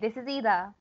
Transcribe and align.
Hi, 0.00 0.08
this 0.08 0.16
is 0.16 0.28
Ida. 0.28 0.74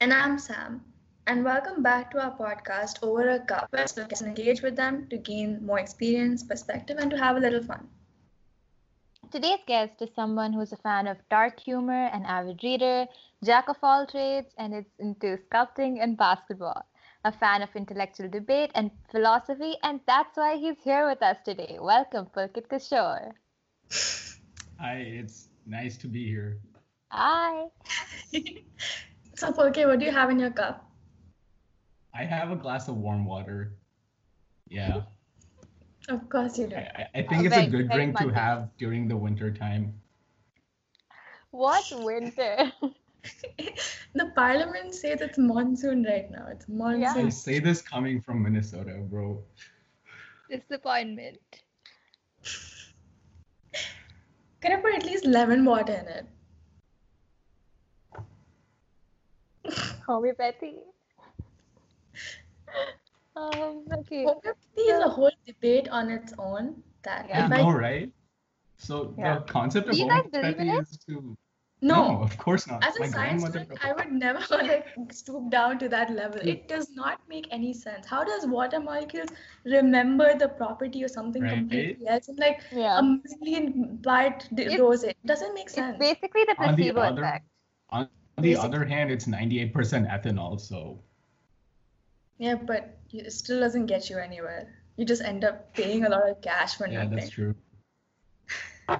And 0.00 0.12
I'm 0.12 0.38
Sam. 0.38 0.84
And 1.26 1.44
welcome 1.44 1.82
back 1.82 2.10
to 2.12 2.22
our 2.22 2.36
podcast 2.36 3.02
Over 3.02 3.30
a 3.30 3.40
Cup, 3.40 3.66
where 3.70 3.86
we 3.96 4.04
can 4.04 4.26
engage 4.26 4.62
with 4.62 4.76
them 4.76 5.06
to 5.10 5.16
gain 5.16 5.64
more 5.64 5.78
experience, 5.78 6.42
perspective, 6.44 6.98
and 6.98 7.10
to 7.10 7.18
have 7.18 7.36
a 7.36 7.40
little 7.40 7.62
fun. 7.62 7.88
Today's 9.30 9.58
guest 9.66 10.00
is 10.00 10.10
someone 10.14 10.52
who's 10.52 10.72
a 10.72 10.76
fan 10.76 11.06
of 11.08 11.16
dark 11.28 11.58
humor, 11.58 12.06
an 12.12 12.24
avid 12.24 12.62
reader, 12.62 13.06
jack 13.44 13.68
of 13.68 13.76
all 13.82 14.06
trades, 14.06 14.54
and 14.58 14.74
is 14.74 14.86
into 14.98 15.38
sculpting 15.48 16.02
and 16.02 16.16
basketball. 16.16 16.86
A 17.24 17.32
fan 17.32 17.62
of 17.62 17.74
intellectual 17.74 18.28
debate 18.28 18.70
and 18.74 18.90
philosophy, 19.10 19.74
and 19.82 20.00
that's 20.06 20.36
why 20.36 20.56
he's 20.56 20.82
here 20.84 21.08
with 21.08 21.22
us 21.22 21.38
today. 21.44 21.78
Welcome, 21.80 22.26
Pulkit 22.26 22.68
Kishore. 22.68 23.32
Hi, 24.78 24.98
it's 24.98 25.48
nice 25.66 25.96
to 25.98 26.06
be 26.06 26.26
here. 26.26 26.60
Hi. 27.10 27.66
so, 29.36 29.52
Pulkit, 29.52 29.86
what 29.86 29.98
do 29.98 30.04
you 30.04 30.12
have 30.12 30.30
in 30.30 30.38
your 30.38 30.50
cup? 30.50 30.90
I 32.14 32.24
have 32.24 32.50
a 32.50 32.56
glass 32.56 32.88
of 32.88 32.96
warm 32.96 33.24
water. 33.24 33.72
Yeah. 34.68 35.02
Of 36.08 36.28
course 36.28 36.58
you 36.58 36.68
do. 36.68 36.76
I, 36.76 37.08
I 37.14 37.22
think 37.22 37.42
oh, 37.42 37.44
it's 37.46 37.54
very, 37.54 37.66
a 37.66 37.70
good 37.70 37.90
drink 37.90 38.18
to 38.18 38.28
have 38.28 38.70
during 38.78 39.08
the 39.08 39.16
winter 39.16 39.50
time. 39.50 39.94
What 41.50 41.84
winter? 41.92 42.72
the 44.14 44.32
parliament 44.34 44.94
says 44.94 45.20
it's 45.20 45.38
monsoon 45.38 46.04
right 46.04 46.30
now. 46.30 46.46
It's 46.50 46.68
monsoon. 46.68 47.00
Yeah. 47.02 47.14
I 47.26 47.28
say 47.28 47.58
this 47.58 47.82
coming 47.82 48.20
from 48.20 48.42
Minnesota, 48.42 48.98
bro. 49.00 49.42
Disappointment. 50.50 51.38
Can 54.60 54.72
I 54.72 54.76
put 54.76 54.94
at 54.94 55.04
least 55.04 55.24
lemon 55.24 55.64
water 55.64 55.92
in 55.92 56.08
it? 56.08 56.26
Homeopathy. 60.06 60.76
Um, 63.36 63.84
okay. 63.92 64.24
Homeopathy 64.24 64.80
is 64.80 64.98
a 65.04 65.10
whole 65.10 65.30
debate 65.46 65.90
on 65.90 66.08
its 66.08 66.32
own. 66.38 66.82
That 67.02 67.26
yeah. 67.28 67.44
I 67.52 67.60
know, 67.60 67.70
right? 67.70 68.10
So 68.78 69.14
yeah. 69.18 69.34
the 69.34 69.40
concept 69.42 69.90
of 69.90 69.98
homeopathy 69.98 70.70
is 70.70 70.98
to 71.06 71.36
no, 71.82 72.08
no, 72.08 72.22
of 72.22 72.38
course 72.38 72.66
not. 72.66 72.82
As 72.86 72.96
a 72.96 73.00
My 73.00 73.08
science 73.08 73.44
student, 73.44 73.84
I 73.84 73.92
would 73.92 74.10
never 74.10 74.40
like 74.50 74.86
stoop 75.12 75.50
down 75.50 75.78
to 75.80 75.88
that 75.90 76.10
level. 76.10 76.40
It 76.40 76.68
does 76.68 76.90
not 76.92 77.20
make 77.28 77.48
any 77.50 77.74
sense. 77.74 78.06
How 78.06 78.24
does 78.24 78.46
water 78.46 78.80
molecules 78.80 79.28
remember 79.64 80.34
the 80.38 80.48
property 80.48 81.04
or 81.04 81.08
something 81.08 81.42
right. 81.42 81.54
completely 81.58 82.08
else 82.08 82.28
in 82.28 82.36
like 82.36 82.62
yeah. 82.72 82.98
a 82.98 83.02
million 83.02 83.98
part 84.02 84.48
dose? 84.54 85.02
It 85.02 85.18
doesn't 85.26 85.52
make 85.52 85.68
sense. 85.68 85.98
It's 86.00 86.20
basically 86.20 86.44
the 86.44 86.54
placebo 86.54 86.94
the 86.94 87.00
other, 87.00 87.22
effect. 87.22 87.46
On 87.90 88.08
the 88.36 88.42
basically. 88.42 88.68
other 88.68 88.84
hand, 88.84 89.10
it's 89.10 89.26
98% 89.26 89.72
ethanol, 89.72 90.60
so. 90.60 91.00
Yeah, 92.38 92.54
but 92.54 92.98
it 93.12 93.32
still 93.32 93.60
doesn't 93.60 93.86
get 93.86 94.10
you 94.10 94.18
anywhere. 94.18 94.74
You 94.96 95.04
just 95.04 95.22
end 95.22 95.44
up 95.44 95.74
paying 95.74 96.04
a 96.04 96.08
lot 96.08 96.28
of 96.28 96.40
cash 96.42 96.76
for 96.76 96.86
yeah, 96.86 97.04
nothing. 97.04 97.12
Yeah, 97.12 97.24
that's 97.24 97.30
true. 97.30 97.54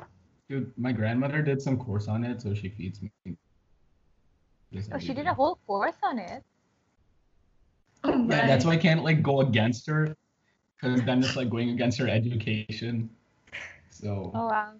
Dude, 0.48 0.72
my 0.76 0.92
grandmother 0.92 1.42
did 1.42 1.60
some 1.60 1.76
course 1.76 2.08
on 2.08 2.24
it, 2.24 2.40
so 2.40 2.54
she 2.54 2.68
feeds 2.68 3.02
me. 3.02 3.36
Oh, 4.92 4.98
she 4.98 5.14
did 5.14 5.26
a 5.26 5.34
whole 5.34 5.58
course 5.66 5.96
on 6.02 6.18
it. 6.18 6.42
Oh, 8.04 8.26
yeah, 8.28 8.46
that's 8.46 8.64
why 8.64 8.72
I 8.72 8.76
can't 8.76 9.02
like 9.02 9.22
go 9.22 9.40
against 9.40 9.86
her, 9.86 10.16
because 10.80 11.02
then 11.02 11.22
it's 11.22 11.34
like 11.34 11.50
going 11.50 11.70
against 11.70 11.98
her 11.98 12.08
education. 12.08 13.10
So. 13.90 14.30
Oh 14.34 14.46
wow. 14.46 14.72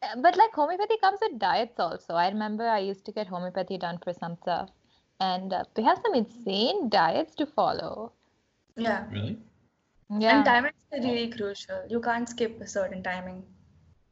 But 0.00 0.36
like 0.36 0.52
homeopathy 0.54 0.96
comes 1.00 1.18
with 1.20 1.38
diets 1.38 1.78
also. 1.78 2.14
I 2.14 2.28
remember 2.28 2.66
I 2.66 2.78
used 2.78 3.04
to 3.04 3.12
get 3.12 3.26
homeopathy 3.26 3.76
done 3.76 3.98
for 4.02 4.12
some 4.14 4.36
stuff, 4.36 4.70
and 5.20 5.52
uh, 5.52 5.64
they 5.74 5.82
have 5.82 5.98
some 6.02 6.14
insane 6.14 6.88
diets 6.88 7.34
to 7.36 7.46
follow. 7.46 8.12
Yeah. 8.76 9.04
Really? 9.10 9.38
Yeah. 10.18 10.36
And 10.36 10.44
timing 10.44 10.72
is 10.92 11.04
really 11.04 11.28
crucial. 11.28 11.82
You 11.88 12.00
can't 12.00 12.28
skip 12.28 12.60
a 12.60 12.66
certain 12.66 13.02
timing. 13.02 13.44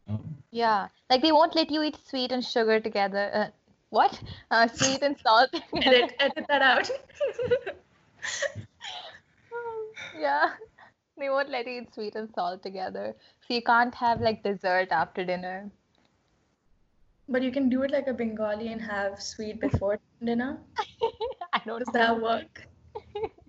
Oh. 0.08 0.20
Yeah, 0.50 0.88
like 1.10 1.22
they 1.22 1.32
won't 1.32 1.54
let 1.54 1.70
you 1.70 1.82
eat 1.82 1.98
sweet 2.06 2.32
and 2.32 2.44
sugar 2.44 2.80
together. 2.80 3.30
Uh, 3.32 3.46
what? 3.90 4.20
Uh, 4.50 4.68
sweet 4.68 5.02
and 5.02 5.16
salt. 5.18 5.50
edit, 5.82 6.12
edit 6.20 6.44
that 6.48 6.62
out. 6.62 6.90
yeah, 10.18 10.50
they 11.18 11.28
won't 11.28 11.50
let 11.50 11.66
you 11.66 11.82
eat 11.82 11.94
sweet 11.94 12.14
and 12.14 12.28
salt 12.34 12.62
together. 12.62 13.14
So 13.46 13.54
you 13.54 13.62
can't 13.62 13.94
have 13.94 14.20
like 14.20 14.42
dessert 14.42 14.88
after 14.90 15.24
dinner. 15.24 15.70
But 17.28 17.42
you 17.42 17.50
can 17.52 17.68
do 17.68 17.82
it 17.82 17.90
like 17.90 18.06
a 18.06 18.14
Bengali 18.14 18.72
and 18.72 18.80
have 18.80 19.20
sweet 19.20 19.60
before 19.60 19.98
dinner. 20.24 20.58
I 21.52 21.60
don't. 21.66 21.78
Does 21.84 21.92
that 21.92 22.20
work? 22.20 22.66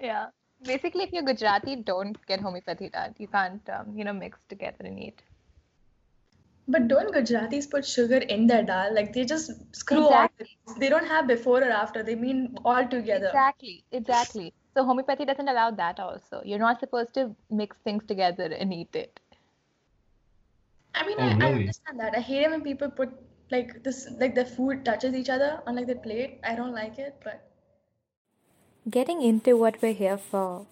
yeah 0.00 0.26
basically 0.64 1.04
if 1.04 1.12
you're 1.12 1.22
gujarati 1.22 1.76
don't 1.76 2.16
get 2.26 2.40
homeopathy 2.40 2.88
done 2.88 3.14
you 3.18 3.28
can't 3.28 3.68
um, 3.70 3.96
you 3.96 4.04
know 4.04 4.12
mix 4.12 4.38
together 4.48 4.84
and 4.84 4.98
eat 4.98 5.22
but 6.70 6.86
don't 6.86 7.14
Gujaratis 7.14 7.70
put 7.70 7.86
sugar 7.86 8.18
in 8.18 8.46
their 8.46 8.62
dal? 8.62 8.94
Like 8.94 9.14
they 9.14 9.24
just 9.24 9.52
screw 9.74 10.04
exactly. 10.04 10.58
off. 10.66 10.78
They 10.78 10.90
don't 10.90 11.06
have 11.06 11.26
before 11.26 11.62
or 11.62 11.70
after. 11.70 12.02
They 12.02 12.14
mean 12.14 12.58
all 12.62 12.86
together. 12.86 13.28
Exactly. 13.28 13.84
Exactly. 13.90 14.52
So 14.74 14.84
homeopathy 14.84 15.24
doesn't 15.24 15.48
allow 15.48 15.70
that 15.72 15.98
also. 15.98 16.42
You're 16.44 16.58
not 16.58 16.80
supposed 16.80 17.14
to 17.14 17.34
mix 17.50 17.76
things 17.78 18.04
together 18.04 18.44
and 18.44 18.72
eat 18.72 18.94
it. 18.94 19.20
I 20.94 21.06
mean, 21.06 21.16
oh, 21.18 21.22
I, 21.22 21.34
really? 21.34 21.44
I 21.44 21.52
understand 21.52 22.00
that. 22.00 22.16
I 22.16 22.20
hate 22.20 22.42
it 22.42 22.50
when 22.50 22.62
people 22.62 22.90
put 22.90 23.12
like 23.50 23.82
this, 23.82 24.08
like 24.18 24.34
the 24.34 24.44
food 24.44 24.84
touches 24.84 25.14
each 25.14 25.28
other 25.28 25.60
on 25.66 25.76
like 25.76 25.86
the 25.86 25.96
plate. 25.96 26.40
I 26.44 26.54
don't 26.54 26.72
like 26.72 26.98
it, 26.98 27.20
but 27.24 27.48
getting 28.90 29.22
into 29.22 29.56
what 29.56 29.80
we're 29.82 29.92
here 29.92 30.18
for. 30.18 30.66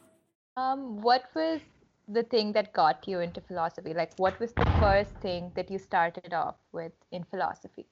Um, 0.56 1.00
what 1.02 1.24
was 1.34 1.60
the 2.08 2.22
thing 2.22 2.52
that 2.52 2.72
got 2.72 3.06
you 3.06 3.20
into 3.20 3.40
philosophy? 3.40 3.92
Like, 3.92 4.12
what 4.16 4.38
was 4.40 4.52
the 4.52 4.64
first 4.80 5.14
thing 5.16 5.52
that 5.54 5.70
you 5.70 5.78
started 5.78 6.32
off 6.32 6.56
with 6.72 6.92
in 7.10 7.24
philosophy? 7.24 7.86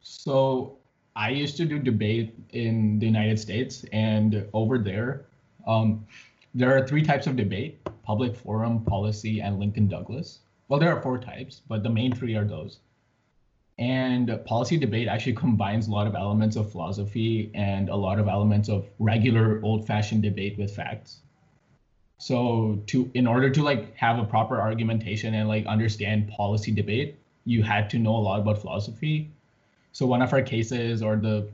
So, 0.00 0.78
I 1.16 1.30
used 1.30 1.56
to 1.58 1.64
do 1.64 1.78
debate 1.78 2.34
in 2.50 2.98
the 2.98 3.06
United 3.06 3.38
States, 3.38 3.84
and 3.92 4.46
over 4.52 4.78
there, 4.78 5.26
um, 5.66 6.06
there 6.54 6.76
are 6.76 6.86
three 6.86 7.02
types 7.02 7.26
of 7.26 7.36
debate 7.36 7.78
public 8.04 8.36
forum, 8.36 8.84
policy, 8.84 9.40
and 9.40 9.58
Lincoln 9.58 9.88
Douglas. 9.88 10.40
Well, 10.68 10.78
there 10.78 10.94
are 10.94 11.00
four 11.00 11.18
types, 11.18 11.62
but 11.68 11.82
the 11.82 11.88
main 11.88 12.14
three 12.14 12.34
are 12.36 12.44
those. 12.44 12.78
And 13.78 14.40
policy 14.44 14.76
debate 14.76 15.08
actually 15.08 15.34
combines 15.34 15.88
a 15.88 15.90
lot 15.90 16.06
of 16.06 16.14
elements 16.14 16.56
of 16.56 16.70
philosophy 16.70 17.50
and 17.54 17.88
a 17.88 17.96
lot 17.96 18.20
of 18.20 18.28
elements 18.28 18.68
of 18.68 18.86
regular 18.98 19.60
old-fashioned 19.64 20.22
debate 20.22 20.58
with 20.58 20.74
facts. 20.74 21.20
So 22.18 22.82
to 22.86 23.10
in 23.14 23.26
order 23.26 23.50
to 23.50 23.62
like 23.62 23.96
have 23.96 24.18
a 24.18 24.24
proper 24.24 24.60
argumentation 24.60 25.34
and 25.34 25.48
like 25.48 25.66
understand 25.66 26.28
policy 26.28 26.70
debate, 26.70 27.18
you 27.44 27.62
had 27.62 27.90
to 27.90 27.98
know 27.98 28.16
a 28.16 28.22
lot 28.22 28.40
about 28.40 28.60
philosophy. 28.60 29.30
So 29.94 30.06
one 30.06 30.22
of 30.22 30.32
our 30.32 30.42
cases 30.42 31.02
or 31.02 31.16
the 31.16 31.48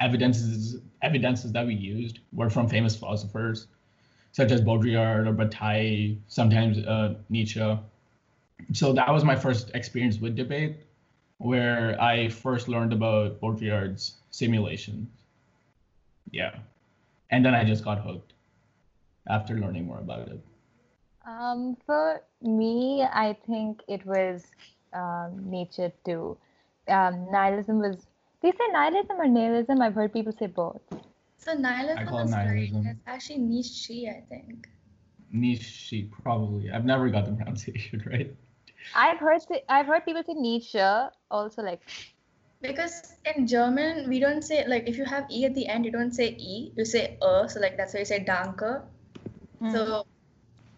evidences 0.00 0.80
evidences 1.00 1.52
that 1.52 1.64
we 1.66 1.74
used 1.74 2.18
were 2.32 2.50
from 2.50 2.68
famous 2.68 2.96
philosophers 2.96 3.68
such 4.32 4.50
as 4.50 4.60
Baudrillard 4.60 5.28
or 5.28 5.32
Bataille, 5.32 6.16
sometimes 6.26 6.78
uh, 6.78 7.14
Nietzsche. 7.28 7.78
So 8.72 8.92
that 8.92 9.12
was 9.12 9.22
my 9.22 9.36
first 9.36 9.70
experience 9.74 10.18
with 10.18 10.34
debate 10.34 10.74
where 11.38 12.00
I 12.02 12.28
first 12.28 12.66
learned 12.66 12.92
about 12.92 13.40
Baudrillard's 13.40 14.16
simulations. 14.32 15.08
Yeah. 16.32 16.58
And 17.30 17.44
then 17.44 17.54
I 17.54 17.62
just 17.62 17.84
got 17.84 18.00
hooked 18.00 18.32
after 19.28 19.54
learning 19.54 19.86
more 19.86 20.00
about 20.00 20.26
it. 20.26 20.40
Um, 21.24 21.76
for 21.86 22.22
me, 22.42 23.04
I 23.04 23.36
think 23.46 23.82
it 23.86 24.04
was 24.04 24.46
um, 24.92 25.48
Nietzsche 25.48 25.92
too. 26.04 26.36
Um, 26.88 27.26
nihilism 27.30 27.78
was. 27.78 27.96
Do 28.42 28.48
you 28.48 28.52
say 28.52 28.72
nihilism 28.72 29.18
or 29.18 29.26
nihilism? 29.26 29.80
I've 29.80 29.94
heard 29.94 30.12
people 30.12 30.32
say 30.32 30.46
both. 30.46 30.82
So 31.38 31.54
nihilism 31.54 31.98
I 31.98 32.04
call 32.04 32.18
is 32.20 32.30
nihilism. 32.30 32.86
It's 32.86 33.00
actually 33.06 33.38
Nietzsche, 33.38 34.08
I 34.08 34.22
think. 34.28 34.68
Nietzsche, 35.32 36.10
probably. 36.22 36.70
I've 36.70 36.84
never 36.84 37.08
got 37.10 37.26
the 37.26 37.32
pronunciation 37.38 38.02
right. 38.06 38.34
I've 38.94 39.18
heard 39.18 39.40
I've 39.68 39.86
heard 39.86 40.04
people 40.04 40.22
say 40.24 40.34
Nietzsche 40.34 40.80
also 41.30 41.62
like 41.62 41.80
because 42.60 43.14
in 43.34 43.46
German 43.46 44.08
we 44.08 44.20
don't 44.20 44.42
say 44.42 44.66
like 44.66 44.88
if 44.88 44.96
you 44.96 45.04
have 45.04 45.30
e 45.30 45.44
at 45.44 45.54
the 45.54 45.66
end 45.66 45.84
you 45.84 45.92
don't 45.92 46.12
say 46.12 46.28
e 46.38 46.72
you 46.76 46.84
say 46.84 47.16
uh 47.22 47.46
so 47.46 47.60
like 47.60 47.76
that's 47.76 47.94
why 47.94 48.00
you 48.00 48.06
say 48.06 48.24
danke. 48.24 48.82
Mm. 49.62 49.72
So 49.72 50.06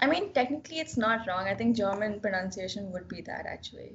I 0.01 0.07
mean 0.07 0.33
technically 0.33 0.79
it's 0.79 0.97
not 0.97 1.27
wrong. 1.27 1.47
I 1.47 1.55
think 1.55 1.77
German 1.77 2.21
pronunciation 2.21 2.93
would 2.93 3.09
be 3.09 3.23
that 3.23 3.47
actually. 3.47 3.93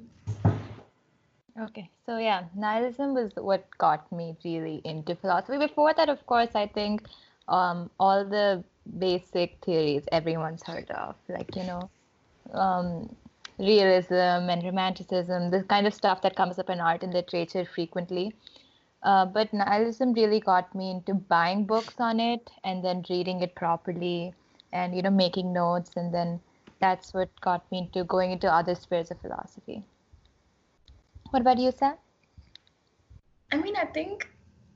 Okay, 1.60 1.90
so 2.06 2.16
yeah, 2.16 2.44
nihilism 2.56 3.12
was 3.14 3.32
what 3.36 3.66
got 3.76 4.10
me 4.10 4.36
really 4.44 4.80
into 4.84 5.14
philosophy. 5.14 5.58
Before 5.58 5.92
that, 5.94 6.08
of 6.08 6.24
course, 6.26 6.54
I 6.54 6.66
think 6.66 7.04
um, 7.48 7.90
all 8.00 8.24
the 8.24 8.64
basic 8.98 9.58
theories 9.64 10.04
everyone's 10.10 10.62
heard 10.62 10.90
of, 10.90 11.14
like 11.28 11.54
you 11.54 11.64
know, 11.64 11.90
um, 12.54 13.14
realism 13.58 14.48
and 14.48 14.64
romanticism, 14.64 15.50
the 15.50 15.62
kind 15.64 15.86
of 15.86 15.92
stuff 15.92 16.22
that 16.22 16.36
comes 16.36 16.58
up 16.58 16.70
in 16.70 16.80
art 16.80 17.02
and 17.02 17.12
literature 17.12 17.66
frequently. 17.66 18.34
Uh, 19.02 19.26
but 19.26 19.52
nihilism 19.52 20.14
really 20.14 20.40
got 20.40 20.74
me 20.74 20.90
into 20.90 21.12
buying 21.14 21.66
books 21.66 21.96
on 21.98 22.18
it 22.18 22.50
and 22.64 22.84
then 22.84 23.04
reading 23.10 23.42
it 23.42 23.54
properly 23.54 24.32
and 24.72 24.94
you 24.94 25.02
know 25.02 25.10
making 25.10 25.52
notes 25.52 25.90
and 25.96 26.14
then 26.14 26.40
that's 26.80 27.12
what 27.12 27.28
got 27.40 27.70
me 27.72 27.78
into 27.78 28.04
going 28.04 28.30
into 28.30 28.50
other 28.50 28.74
spheres 28.74 29.10
of 29.10 29.20
philosophy. 29.20 29.84
What 31.32 31.40
about 31.40 31.58
you, 31.58 31.72
Sam? 31.72 31.94
I 33.52 33.56
mean, 33.56 33.74
I 33.74 33.86
think 33.86 34.28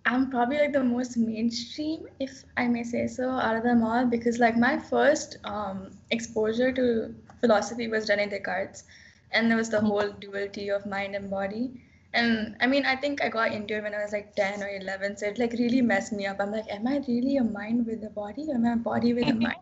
I'm 0.06 0.30
probably 0.30 0.56
like 0.56 0.72
the 0.72 0.82
most 0.82 1.18
mainstream, 1.18 2.06
if 2.18 2.44
I 2.56 2.66
may 2.66 2.82
say 2.82 3.08
so, 3.08 3.28
out 3.28 3.56
of 3.56 3.62
them 3.62 3.82
all, 3.82 4.06
because 4.06 4.38
like 4.38 4.56
my 4.56 4.78
first 4.78 5.36
um, 5.44 5.90
exposure 6.10 6.72
to 6.72 7.14
philosophy 7.42 7.88
was 7.88 8.08
Rene 8.08 8.30
Descartes, 8.30 8.84
and 9.32 9.50
there 9.50 9.58
was 9.58 9.68
the 9.68 9.82
whole 9.82 10.08
duality 10.12 10.70
of 10.70 10.86
mind 10.86 11.14
and 11.14 11.28
body. 11.28 11.82
And 12.14 12.56
I 12.62 12.66
mean, 12.66 12.86
I 12.86 12.96
think 12.96 13.22
I 13.22 13.28
got 13.28 13.52
into 13.52 13.76
it 13.76 13.82
when 13.82 13.94
I 13.94 14.02
was 14.02 14.12
like 14.12 14.34
10 14.34 14.62
or 14.62 14.70
11, 14.70 15.18
so 15.18 15.26
it 15.26 15.38
like 15.38 15.52
really 15.58 15.82
messed 15.82 16.14
me 16.14 16.24
up. 16.24 16.38
I'm 16.40 16.52
like, 16.52 16.70
am 16.70 16.86
I 16.86 17.04
really 17.06 17.36
a 17.36 17.44
mind 17.44 17.84
with 17.84 18.02
a 18.02 18.08
body? 18.08 18.46
or 18.48 18.54
Am 18.54 18.64
I 18.64 18.72
a 18.72 18.76
body 18.76 19.12
with 19.12 19.28
a 19.28 19.34
mind? 19.34 19.60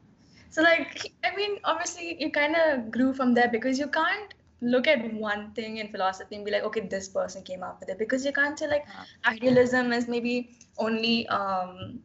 So 0.51 0.63
like, 0.63 1.13
I 1.25 1.35
mean, 1.35 1.59
obviously, 1.65 2.23
you 2.23 2.31
kind 2.31 2.55
of 2.55 2.93
grew 2.93 3.13
from 3.13 3.35
there 3.35 3.49
because 3.49 3.81
you 3.81 3.89
can't 3.89 4.33
look 4.65 4.87
at 4.87 5.13
one 5.13 5.53
thing 5.53 5.77
in 5.79 5.89
philosophy 5.89 6.37
and 6.37 6.45
be 6.45 6.51
like, 6.51 6.65
okay, 6.65 6.81
this 6.81 7.09
person 7.09 7.43
came 7.43 7.63
up 7.63 7.81
with 7.81 7.91
it 7.91 7.99
because 7.99 8.25
you 8.25 8.33
can't 8.33 8.59
say 8.59 8.69
like 8.69 8.87
idealism 9.27 9.93
is 9.93 10.09
maybe 10.09 10.57
only 10.79 11.27
um, 11.29 12.01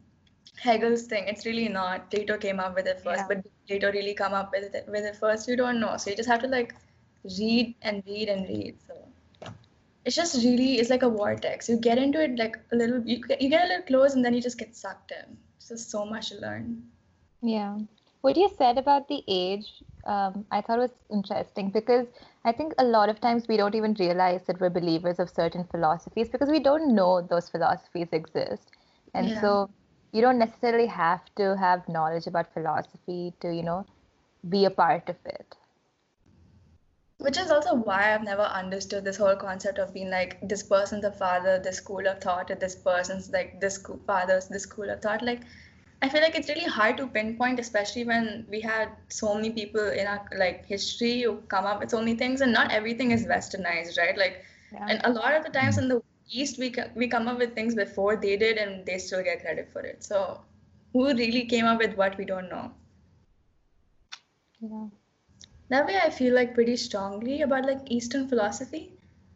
Hegel's 0.58 1.04
thing. 1.04 1.24
It's 1.26 1.46
really 1.46 1.68
not. 1.68 2.10
Plato 2.10 2.36
came 2.36 2.60
up 2.60 2.74
with 2.74 2.86
it 2.86 3.00
first, 3.00 3.20
yeah. 3.20 3.26
but 3.28 3.46
Plato 3.66 3.90
really 3.92 4.14
come 4.14 4.34
up 4.34 4.50
with 4.52 4.74
it 4.74 4.86
with 4.88 5.04
it 5.04 5.16
first. 5.16 5.48
You 5.48 5.56
don't 5.56 5.80
know, 5.80 5.96
so 5.96 6.10
you 6.10 6.16
just 6.16 6.28
have 6.28 6.42
to 6.42 6.48
like 6.48 6.74
read 7.38 7.74
and 7.82 8.02
read 8.06 8.28
and 8.28 8.48
read. 8.48 8.76
So 8.86 9.52
it's 10.04 10.16
just 10.16 10.36
really 10.44 10.74
it's 10.78 10.90
like 10.90 11.02
a 11.02 11.08
vortex. 11.08 11.68
You 11.68 11.76
get 11.76 11.98
into 11.98 12.22
it 12.22 12.38
like 12.38 12.58
a 12.72 12.76
little, 12.76 13.00
you 13.06 13.22
you 13.40 13.48
get 13.48 13.64
a 13.64 13.68
little 13.68 13.86
close, 13.86 14.14
and 14.14 14.24
then 14.24 14.34
you 14.34 14.42
just 14.42 14.58
get 14.58 14.76
sucked 14.76 15.12
in. 15.12 15.36
It's 15.56 15.68
just 15.68 15.90
so 15.90 16.04
much 16.04 16.28
to 16.30 16.40
learn. 16.40 16.82
Yeah. 17.42 17.78
What 18.22 18.36
you 18.36 18.50
said 18.58 18.76
about 18.76 19.08
the 19.08 19.22
age, 19.28 19.82
um, 20.04 20.44
I 20.50 20.60
thought 20.60 20.78
was 20.78 20.90
interesting 21.10 21.70
because 21.70 22.06
I 22.44 22.52
think 22.52 22.74
a 22.78 22.84
lot 22.84 23.08
of 23.08 23.20
times 23.20 23.48
we 23.48 23.56
don't 23.56 23.74
even 23.74 23.94
realize 23.98 24.42
that 24.46 24.60
we're 24.60 24.70
believers 24.70 25.18
of 25.18 25.30
certain 25.30 25.64
philosophies 25.70 26.28
because 26.28 26.50
we 26.50 26.60
don't 26.60 26.94
know 26.94 27.22
those 27.22 27.48
philosophies 27.48 28.08
exist. 28.12 28.72
And 29.14 29.30
yeah. 29.30 29.40
so 29.40 29.70
you 30.12 30.20
don't 30.20 30.38
necessarily 30.38 30.86
have 30.86 31.22
to 31.36 31.56
have 31.56 31.88
knowledge 31.88 32.26
about 32.26 32.52
philosophy 32.52 33.32
to, 33.40 33.54
you 33.54 33.62
know, 33.62 33.86
be 34.48 34.66
a 34.66 34.70
part 34.70 35.08
of 35.08 35.16
it. 35.24 35.56
Which 37.18 37.38
is 37.38 37.50
also 37.50 37.74
why 37.74 38.14
I've 38.14 38.24
never 38.24 38.42
understood 38.42 39.04
this 39.04 39.18
whole 39.18 39.36
concept 39.36 39.78
of 39.78 39.92
being 39.92 40.10
like 40.10 40.38
this 40.48 40.62
person's 40.62 41.02
the 41.02 41.12
father, 41.12 41.58
this 41.62 41.76
school 41.76 42.06
of 42.06 42.20
thought, 42.20 42.50
or 42.50 42.54
this 42.54 42.74
person's 42.74 43.30
like 43.30 43.60
this 43.60 43.82
father's 44.06 44.48
this 44.48 44.62
school 44.62 44.88
of 44.88 45.02
thought. 45.02 45.22
Like 45.22 45.42
I 46.02 46.08
feel 46.08 46.22
like 46.22 46.34
it's 46.34 46.48
really 46.48 46.64
hard 46.64 46.96
to 46.96 47.06
pinpoint, 47.06 47.60
especially 47.60 48.04
when 48.04 48.46
we 48.48 48.60
had 48.60 48.88
so 49.08 49.34
many 49.34 49.50
people 49.50 49.86
in 49.86 50.06
our 50.06 50.26
like 50.38 50.64
history 50.64 51.22
who 51.22 51.36
come 51.48 51.66
up 51.66 51.80
with 51.80 51.90
so 51.90 51.98
many 51.98 52.14
things, 52.14 52.40
and 52.40 52.52
not 52.52 52.72
everything 52.72 53.10
is 53.10 53.26
westernized, 53.26 53.98
right? 53.98 54.16
Like, 54.16 54.42
yeah. 54.72 54.86
and 54.88 55.00
a 55.04 55.10
lot 55.10 55.34
of 55.34 55.44
the 55.44 55.50
times 55.50 55.76
in 55.76 55.88
the 55.88 56.02
East, 56.30 56.58
we 56.58 56.74
we 56.94 57.06
come 57.06 57.28
up 57.28 57.38
with 57.38 57.54
things 57.54 57.74
before 57.74 58.16
they 58.16 58.36
did, 58.36 58.56
and 58.56 58.86
they 58.86 58.96
still 58.96 59.22
get 59.22 59.42
credit 59.42 59.68
for 59.72 59.80
it. 59.80 60.02
So, 60.02 60.40
who 60.94 61.06
really 61.08 61.44
came 61.44 61.66
up 61.66 61.78
with 61.78 61.96
what 61.96 62.16
we 62.16 62.24
don't 62.24 62.48
know? 62.48 62.70
Yeah. 64.60 64.86
That 65.68 65.86
way, 65.86 65.98
I 66.02 66.08
feel 66.08 66.34
like 66.34 66.54
pretty 66.54 66.76
strongly 66.76 67.42
about 67.42 67.66
like 67.66 67.90
Eastern 67.90 68.26
philosophy, 68.26 68.94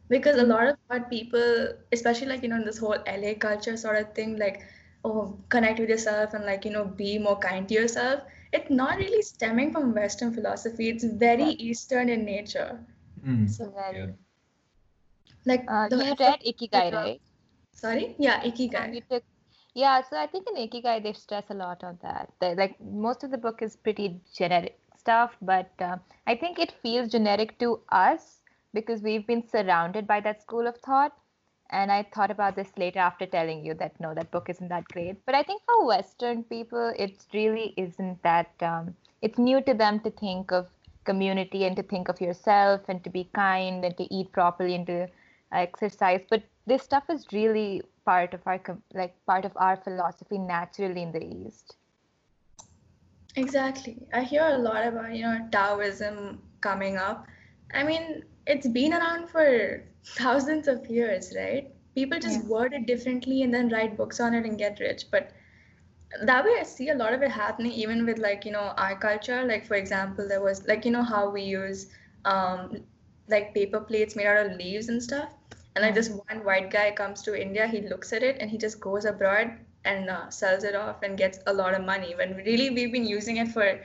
because 0.09 0.37
a 0.37 0.41
mm-hmm. 0.41 0.53
lot 0.53 0.69
of 0.69 0.79
what 0.87 1.11
people, 1.11 1.69
especially 1.93 2.29
like 2.29 2.43
you 2.43 2.49
know 2.49 2.57
in 2.57 2.65
this 2.65 2.79
whole 2.79 2.97
LA 3.07 3.35
culture 3.35 3.77
sort 3.77 3.99
of 3.99 4.15
thing, 4.15 4.39
like 4.39 4.63
oh 5.05 5.39
connect 5.49 5.79
with 5.79 5.89
yourself 5.89 6.35
and 6.35 6.45
like 6.45 6.65
you 6.65 6.71
know 6.71 6.85
be 6.85 7.19
more 7.19 7.39
kind 7.39 7.69
to 7.69 7.75
yourself. 7.75 8.23
It's 8.53 8.71
not 8.71 8.99
really 8.99 9.23
stemming 9.23 9.73
from 9.73 9.95
western 9.95 10.33
philosophy. 10.33 10.89
It's 10.89 11.05
very 11.05 11.51
eastern 11.69 12.09
in 12.09 12.25
nature. 12.25 12.81
Mm. 13.27 13.49
so 13.49 13.73
yeah. 13.93 14.07
like 15.47 15.65
uh, 15.67 15.89
the 15.89 15.97
you 15.97 16.15
read 16.21 16.41
ikigai 16.47 16.93
right? 16.93 17.21
Sorry? 17.73 18.15
Yeah 18.19 18.43
ikigai. 18.43 19.03
took, 19.11 19.23
yeah 19.75 20.03
so 20.09 20.17
i 20.17 20.27
think 20.27 20.47
in 20.51 20.57
ikigai 20.65 21.03
they 21.03 21.13
stress 21.13 21.45
a 21.51 21.55
lot 21.55 21.83
on 21.83 21.99
that. 22.03 22.31
They, 22.41 22.55
like 22.55 22.81
most 22.81 23.25
of 23.25 23.31
the 23.31 23.39
book 23.39 23.63
is 23.63 23.77
pretty 23.77 24.21
generic 24.37 24.79
stuff 24.99 25.37
but 25.41 25.71
uh, 25.81 25.97
i 26.27 26.35
think 26.35 26.59
it 26.59 26.73
feels 26.83 27.11
generic 27.11 27.59
to 27.59 27.81
us 27.91 28.41
because 28.75 29.03
we've 29.03 29.27
been 29.27 29.43
surrounded 29.49 30.07
by 30.07 30.21
that 30.21 30.43
school 30.43 30.67
of 30.67 30.77
thought 30.79 31.13
and 31.71 31.91
I 31.91 32.03
thought 32.15 32.31
about 32.31 32.57
this 32.57 32.69
later 32.77 32.99
after 32.99 33.27
telling 33.27 33.65
you 33.65 33.75
that 33.75 33.99
no, 34.01 34.15
that 34.15 34.31
book 34.31 34.49
isn't 34.49 34.69
that 34.69 34.85
great. 34.85 35.17
But 35.27 35.35
I 35.35 35.43
think 35.43 35.63
for 35.65 35.87
Western 35.87 36.45
people, 36.45 36.93
it 36.99 37.25
really 37.33 37.75
isn't 37.77 38.23
that. 38.23 38.51
Um, 38.61 38.95
it's 39.23 39.39
new 39.39 39.61
to 39.63 39.75
them 39.75 40.01
to 40.01 40.11
think 40.11 40.53
of 40.53 40.69
community 41.05 41.65
and 41.65 41.77
to 41.77 41.83
think 41.83 42.09
of 42.09 42.21
yourself 42.21 42.83
and 42.89 43.03
to 43.05 43.11
be 43.11 43.29
kind 43.35 43.85
and 43.85 43.97
to 43.97 44.15
eat 44.15 44.33
properly 44.33 44.75
and 44.75 44.87
to 44.87 45.09
exercise. 45.53 46.21
But 46.29 46.43
this 46.67 46.83
stuff 46.83 47.05
is 47.09 47.27
really 47.33 47.83
part 48.05 48.35
of 48.35 48.41
our 48.47 48.61
like 48.93 49.15
part 49.27 49.45
of 49.45 49.53
our 49.57 49.77
philosophy 49.77 50.39
naturally 50.39 51.03
in 51.03 51.13
the 51.13 51.25
East. 51.25 51.77
Exactly. 53.37 54.07
I 54.13 54.23
hear 54.23 54.45
a 54.45 54.59
lot 54.59 54.87
about 54.87 55.15
you 55.15 55.23
know 55.23 55.49
Taoism 55.51 56.41
coming 56.61 56.97
up. 56.97 57.27
I 57.75 57.83
mean, 57.83 58.25
it's 58.47 58.69
been 58.69 58.93
around 58.93 59.29
for 59.29 59.85
thousands 60.05 60.69
of 60.69 60.87
years, 60.87 61.35
right? 61.37 61.73
People 61.95 62.19
just 62.19 62.43
yeah. 62.43 62.49
word 62.49 62.73
it 62.73 62.87
differently 62.87 63.43
and 63.43 63.53
then 63.53 63.69
write 63.69 63.97
books 63.97 64.21
on 64.21 64.35
it 64.35 64.45
and 64.45 64.59
get 64.59 64.81
rich. 64.81 65.05
But 65.11 65.33
that 66.23 66.45
way, 66.45 66.57
I 66.61 66.63
see 66.63 66.91
a 66.91 66.95
lot 66.95 67.13
of 67.13 67.23
it 67.23 67.31
happening 67.31 67.73
even 67.73 68.07
with 68.07 68.19
like, 68.19 68.45
you 68.45 68.53
know, 68.53 68.73
our 68.77 68.97
culture. 68.97 69.45
Like, 69.45 69.67
for 69.67 69.75
example, 69.75 70.29
there 70.29 70.43
was 70.43 70.67
like, 70.67 70.85
you 70.85 70.91
know, 70.91 71.03
how 71.03 71.31
we 71.31 71.43
use 71.43 71.89
um, 72.25 72.85
like 73.29 73.55
paper 73.55 73.81
plates 73.81 74.15
made 74.17 74.27
out 74.27 74.47
of 74.47 74.57
leaves 74.57 74.89
and 74.89 75.03
stuff. 75.03 75.31
And 75.75 75.85
like 75.85 75.95
this 75.95 76.09
one 76.09 76.45
white 76.45 76.71
guy 76.71 76.93
comes 76.93 77.23
to 77.23 77.41
India, 77.41 77.67
he 77.67 77.81
looks 77.81 78.13
at 78.13 78.23
it 78.23 78.37
and 78.39 78.51
he 78.51 78.59
just 78.59 78.81
goes 78.81 79.05
abroad 79.05 79.59
and 79.85 80.09
uh, 80.09 80.31
sells 80.31 80.63
it 80.63 80.77
off 80.77 81.03
and 81.03 81.19
gets 81.19 81.41
a 81.47 81.53
lot 81.53 81.75
of 81.75 81.85
money. 81.85 82.15
When 82.15 82.37
really 82.37 82.71
we've 82.71 82.93
been 82.93 83.07
using 83.07 83.39
it 83.39 83.49
for 83.49 83.81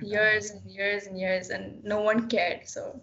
years 0.00 0.50
and 0.50 0.70
years 0.70 1.06
and 1.06 1.18
years 1.18 1.50
and 1.50 1.82
no 1.82 2.00
one 2.00 2.28
cared. 2.28 2.68
So 2.68 3.00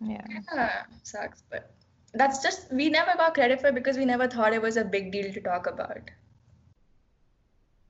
yeah. 0.00 0.24
yeah 0.54 0.82
sucks 1.02 1.42
but 1.50 1.76
that's 2.16 2.42
just 2.42 2.72
we 2.72 2.88
never 2.88 3.14
got 3.16 3.34
credit 3.34 3.60
for 3.60 3.68
it 3.68 3.74
because 3.74 3.96
we 3.96 4.04
never 4.04 4.26
thought 4.26 4.52
it 4.52 4.62
was 4.62 4.76
a 4.76 4.84
big 4.84 5.12
deal 5.12 5.32
to 5.32 5.40
talk 5.40 5.66
about. 5.66 6.10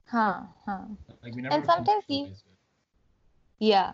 Huh 0.06 0.42
huh. 0.64 0.82
Like 1.22 1.34
we 1.34 1.42
never 1.42 1.54
and 1.54 1.64
sometimes 1.64 2.04
you 2.08 2.28
yeah. 3.58 3.92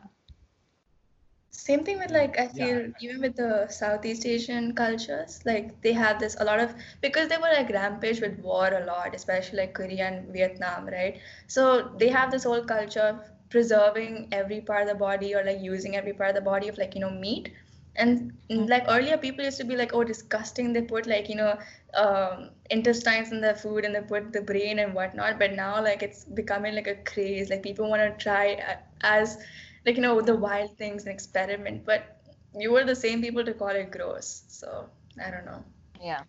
Same 1.50 1.85
thing 1.85 1.99
with 1.99 2.11
like 2.11 2.38
i 2.40 2.49
feel 2.49 2.81
yeah. 2.81 3.00
even 3.00 3.21
with 3.21 3.37
the 3.37 3.69
southeast 3.69 4.25
asian 4.26 4.75
cultures 4.75 5.40
like 5.45 5.81
they 5.83 5.92
have 5.92 6.19
this 6.19 6.35
a 6.40 6.45
lot 6.45 6.59
of 6.59 6.75
because 7.02 7.28
they 7.28 7.37
were 7.37 7.52
like 7.54 7.69
rampage 7.69 8.23
with 8.23 8.38
war 8.38 8.69
a 8.69 8.85
lot 8.87 9.14
especially 9.14 9.59
like 9.59 9.75
korea 9.75 10.07
and 10.07 10.33
vietnam 10.33 10.87
right? 10.87 11.21
So 11.49 11.92
they 11.99 12.09
have 12.09 12.31
this 12.31 12.45
whole 12.45 12.64
culture 12.64 13.00
of 13.00 13.21
preserving 13.50 14.28
every 14.33 14.62
part 14.62 14.83
of 14.83 14.88
the 14.88 14.95
body 14.95 15.35
or 15.35 15.45
like 15.45 15.61
using 15.61 15.95
every 15.95 16.14
part 16.14 16.31
of 16.31 16.37
the 16.37 16.40
body 16.50 16.69
of 16.69 16.78
like 16.78 16.95
you 16.95 17.02
know 17.02 17.11
meat 17.11 17.52
and 17.96 18.32
like 18.49 18.84
earlier 18.88 19.16
people 19.18 19.44
used 19.44 19.58
to 19.58 19.64
be 19.64 19.76
like 19.76 19.92
oh 19.94 20.04
disgusting. 20.04 20.72
They 20.72 20.82
put 20.82 21.06
like 21.06 21.28
you 21.28 21.37
know 21.37 21.58
um, 21.94 22.50
intestines 22.70 23.32
in 23.32 23.40
the 23.40 23.54
food 23.54 23.84
and 23.84 23.94
they 23.94 24.00
put 24.00 24.32
the 24.32 24.40
brain 24.40 24.78
and 24.78 24.94
whatnot. 24.94 25.38
But 25.38 25.52
now 25.52 25.82
like 25.82 26.02
it's 26.02 26.25
becoming 26.25 26.75
like 26.75 26.87
a 26.87 26.96
craze. 27.04 27.50
Like 27.50 27.62
people 27.62 27.88
want 27.88 28.02
to 28.02 28.22
try 28.22 28.76
as 29.02 29.38
like 29.84 29.96
you 29.96 30.02
know 30.02 30.20
the 30.20 30.34
wild 30.34 30.76
things 30.78 31.04
and 31.04 31.12
experiment. 31.12 31.84
But 31.84 32.22
you 32.54 32.72
were 32.72 32.84
the 32.84 32.96
same 32.96 33.20
people 33.20 33.44
to 33.44 33.54
call 33.54 33.68
it 33.68 33.90
gross. 33.90 34.44
So 34.49 34.88
i 35.22 35.30
don't 35.30 35.44
know. 35.44 35.62
Yeah. 36.00 36.22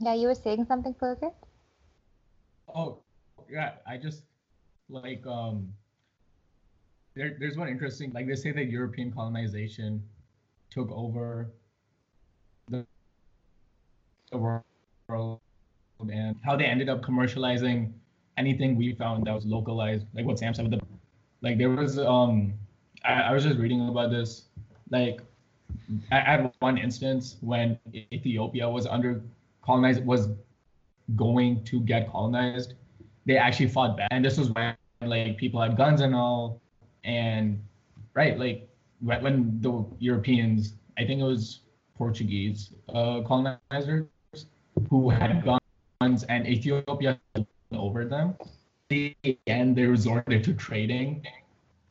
Yeah 0.00 0.14
you 0.14 0.28
were 0.28 0.34
saying 0.34 0.66
something 0.66 0.94
Pulkit? 0.94 1.32
oh 2.74 3.02
yeah. 3.48 3.74
I 3.86 3.96
just 3.96 4.24
like 4.88 5.26
um 5.26 5.72
there, 7.16 7.34
there's 7.40 7.56
one 7.56 7.68
interesting, 7.68 8.12
like 8.12 8.28
they 8.28 8.36
say 8.36 8.52
that 8.52 8.66
European 8.66 9.10
colonization 9.10 10.02
took 10.70 10.90
over 10.92 11.48
the, 12.68 12.86
the 14.30 14.38
world 14.38 15.40
and 16.10 16.36
how 16.44 16.54
they 16.56 16.64
ended 16.66 16.90
up 16.90 17.00
commercializing 17.00 17.90
anything 18.36 18.76
we 18.76 18.92
found 18.92 19.26
that 19.26 19.34
was 19.34 19.46
localized, 19.46 20.04
like 20.14 20.26
what 20.26 20.38
Sam 20.38 20.52
said 20.52 20.70
with 20.70 20.78
the, 20.78 20.86
like 21.40 21.56
there 21.56 21.70
was, 21.70 21.98
um, 21.98 22.52
I, 23.02 23.22
I 23.22 23.32
was 23.32 23.44
just 23.44 23.58
reading 23.58 23.88
about 23.88 24.10
this, 24.10 24.48
like 24.90 25.22
I 26.12 26.20
had 26.20 26.52
one 26.58 26.76
instance 26.76 27.36
when 27.40 27.78
Ethiopia 28.12 28.68
was 28.68 28.86
under 28.86 29.22
colonized, 29.64 30.04
was 30.04 30.28
going 31.14 31.64
to 31.64 31.80
get 31.80 32.10
colonized, 32.10 32.74
they 33.24 33.38
actually 33.38 33.68
fought 33.68 33.96
back. 33.96 34.08
And 34.10 34.22
this 34.22 34.36
was 34.36 34.50
when 34.50 34.76
like 35.00 35.38
people 35.38 35.62
had 35.62 35.78
guns 35.78 36.02
and 36.02 36.14
all, 36.14 36.60
and 37.06 37.62
right? 38.14 38.38
Like 38.38 38.68
when 39.00 39.60
the 39.60 39.86
Europeans, 39.98 40.74
I 40.98 41.04
think 41.04 41.20
it 41.20 41.24
was 41.24 41.60
Portuguese 41.96 42.72
uh, 42.88 43.20
colonizers 43.22 44.06
who 44.90 45.08
had 45.08 45.44
guns 46.00 46.24
and 46.24 46.46
Ethiopia 46.46 47.18
over 47.72 48.04
them. 48.04 48.34
And 48.90 49.76
they 49.76 49.84
resorted 49.84 50.44
to 50.44 50.54
trading, 50.54 51.26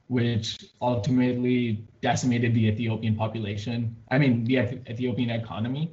which 0.07 0.65
ultimately 0.81 1.86
decimated 2.01 2.53
the 2.53 2.67
Ethiopian 2.67 3.15
population. 3.15 3.95
I 4.12 4.17
mean, 4.17 4.45
the 4.45 4.57
Ethiopian 4.57 5.29
economy, 5.29 5.91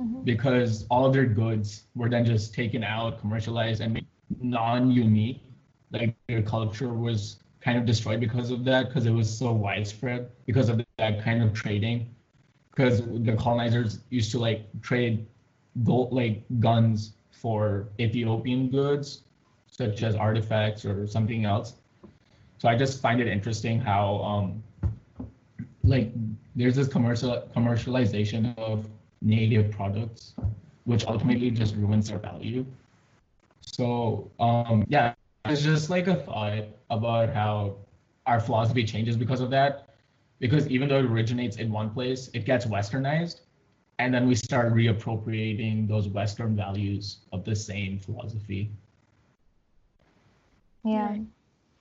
mm-hmm. 0.00 0.22
because 0.22 0.86
all 0.90 1.04
of 1.06 1.12
their 1.12 1.26
goods 1.26 1.84
were 1.94 2.08
then 2.08 2.24
just 2.24 2.54
taken 2.54 2.82
out, 2.82 3.20
commercialized, 3.20 3.82
and 3.82 4.00
non-unique. 4.40 5.42
Like 5.90 6.16
their 6.28 6.42
culture 6.42 6.94
was 6.94 7.42
kind 7.62 7.78
of 7.78 7.86
destroyed 7.86 8.20
because 8.20 8.50
of 8.50 8.64
that, 8.64 8.88
because 8.88 9.06
it 9.06 9.10
was 9.10 9.28
so 9.38 9.52
widespread 9.52 10.30
because 10.46 10.68
of 10.68 10.82
that 10.98 11.22
kind 11.22 11.42
of 11.42 11.52
trading. 11.52 12.14
Because 12.70 13.02
the 13.02 13.36
colonizers 13.38 14.00
used 14.10 14.30
to 14.32 14.38
like 14.38 14.66
trade 14.80 15.26
gold, 15.84 16.12
like 16.12 16.42
guns 16.58 17.12
for 17.30 17.88
Ethiopian 18.00 18.68
goods, 18.68 19.22
such 19.66 20.02
as 20.02 20.14
artifacts 20.14 20.84
or 20.84 21.06
something 21.06 21.44
else. 21.44 21.74
So 22.58 22.68
I 22.68 22.76
just 22.76 23.00
find 23.00 23.20
it 23.20 23.28
interesting 23.28 23.80
how 23.80 24.22
um, 24.22 24.62
like 25.84 26.12
there's 26.54 26.76
this 26.76 26.88
commercial 26.88 27.48
commercialization 27.54 28.56
of 28.58 28.86
native 29.20 29.70
products, 29.70 30.34
which 30.84 31.04
ultimately 31.06 31.50
just 31.50 31.74
ruins 31.76 32.08
their 32.08 32.18
value. 32.18 32.64
So 33.60 34.30
um, 34.40 34.84
yeah, 34.88 35.14
it's 35.46 35.62
just 35.62 35.90
like 35.90 36.06
a 36.06 36.16
thought 36.16 36.64
about 36.90 37.30
how 37.30 37.76
our 38.26 38.40
philosophy 38.40 38.84
changes 38.84 39.16
because 39.16 39.40
of 39.40 39.50
that. 39.50 39.88
Because 40.38 40.68
even 40.68 40.88
though 40.88 40.98
it 40.98 41.04
originates 41.04 41.56
in 41.56 41.70
one 41.70 41.90
place, 41.90 42.30
it 42.34 42.44
gets 42.44 42.66
westernized 42.66 43.40
and 43.98 44.12
then 44.12 44.26
we 44.26 44.34
start 44.34 44.74
reappropriating 44.74 45.86
those 45.86 46.08
western 46.08 46.56
values 46.56 47.18
of 47.32 47.44
the 47.44 47.54
same 47.54 47.98
philosophy. 47.98 48.70
Yeah. 50.84 51.16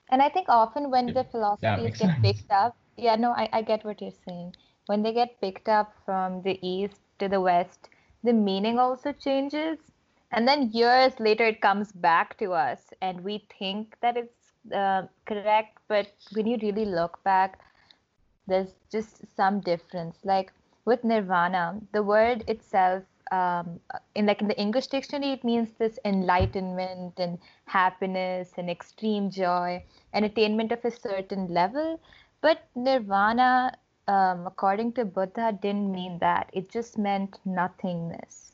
And 0.09 0.21
i 0.21 0.29
think 0.29 0.47
often 0.49 0.91
when 0.91 1.13
the 1.13 1.23
philosophies 1.23 1.97
get 1.97 1.97
sense. 1.97 2.21
picked 2.21 2.51
up 2.51 2.75
yeah 2.97 3.15
no 3.15 3.31
I, 3.31 3.49
I 3.53 3.61
get 3.61 3.83
what 3.85 4.01
you're 4.01 4.19
saying. 4.27 4.55
When 4.87 5.03
they 5.03 5.13
get 5.13 5.39
picked 5.39 5.69
up 5.69 5.93
from 6.05 6.41
the 6.43 6.59
east 6.61 6.99
to 7.19 7.29
the 7.29 7.39
west 7.39 7.89
the 8.23 8.33
meaning 8.33 8.77
also 8.77 9.13
changes 9.13 9.79
and 10.31 10.47
then 10.47 10.69
years 10.71 11.19
later 11.19 11.45
it 11.45 11.61
comes 11.61 11.91
back 11.91 12.37
to 12.37 12.53
us 12.53 12.93
and 13.01 13.23
we 13.23 13.45
think 13.59 13.95
that 14.01 14.17
it's 14.17 14.73
uh, 14.73 15.03
correct 15.25 15.77
but 15.87 16.07
when 16.33 16.47
you 16.47 16.57
really 16.61 16.85
look 16.85 17.23
back 17.23 17.59
there's 18.47 18.73
just 18.91 19.23
some 19.35 19.59
difference. 19.61 20.17
Like 20.23 20.51
with 20.85 21.03
nirvana 21.03 21.79
the 21.93 22.03
word 22.03 22.43
itself 22.47 23.03
um, 23.31 23.79
in 24.15 24.25
like 24.25 24.41
in 24.41 24.47
the 24.47 24.59
english 24.59 24.87
dictionary 24.87 25.31
it 25.31 25.43
means 25.43 25.69
this 25.77 25.99
enlightenment 26.03 27.13
and 27.17 27.37
happiness 27.65 28.51
and 28.57 28.69
extreme 28.69 29.29
joy 29.29 29.83
and 30.11 30.25
attainment 30.25 30.71
of 30.71 30.83
a 30.83 30.91
certain 30.91 31.47
level. 31.47 31.99
But 32.41 32.67
nirvana 32.75 33.77
um, 34.07 34.47
according 34.47 34.93
to 34.93 35.05
buddha 35.05 35.57
didn't 35.61 35.91
mean 35.91 36.17
that. 36.19 36.49
It 36.53 36.69
just 36.69 36.97
meant 36.97 37.39
nothingness 37.45 38.50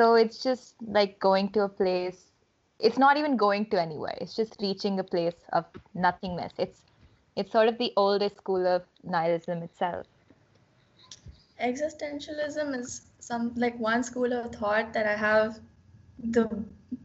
so 0.00 0.14
it's 0.14 0.42
just 0.42 0.74
like 0.98 1.18
going 1.18 1.50
to 1.56 1.64
a 1.64 1.68
place 1.68 2.20
it's 2.78 2.98
not 2.98 3.16
even 3.16 3.36
going 3.36 3.66
to 3.72 3.80
anywhere 3.80 4.16
it's 4.20 4.34
just 4.34 4.56
reaching 4.60 4.98
a 5.00 5.04
place 5.04 5.40
of 5.52 5.66
nothingness 5.94 6.52
it's 6.58 6.82
it's 7.36 7.52
sort 7.52 7.68
of 7.68 7.76
the 7.78 7.92
oldest 7.96 8.36
school 8.36 8.66
of 8.66 8.82
nihilism 9.04 9.62
itself 9.62 10.06
existentialism 11.60 12.78
is 12.78 13.02
some 13.18 13.52
like 13.56 13.78
one 13.78 14.02
school 14.02 14.32
of 14.32 14.52
thought 14.54 14.92
that 14.92 15.06
I 15.06 15.16
have 15.16 15.58
the 16.18 16.48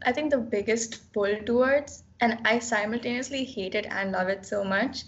I 0.04 0.12
think 0.12 0.30
the 0.30 0.38
biggest 0.38 1.12
pull 1.12 1.36
towards 1.44 2.02
and 2.20 2.38
I 2.44 2.58
simultaneously 2.58 3.44
hate 3.44 3.74
it 3.74 3.86
and 3.86 4.12
love 4.12 4.28
it 4.28 4.46
so 4.46 4.64
much. 4.64 5.04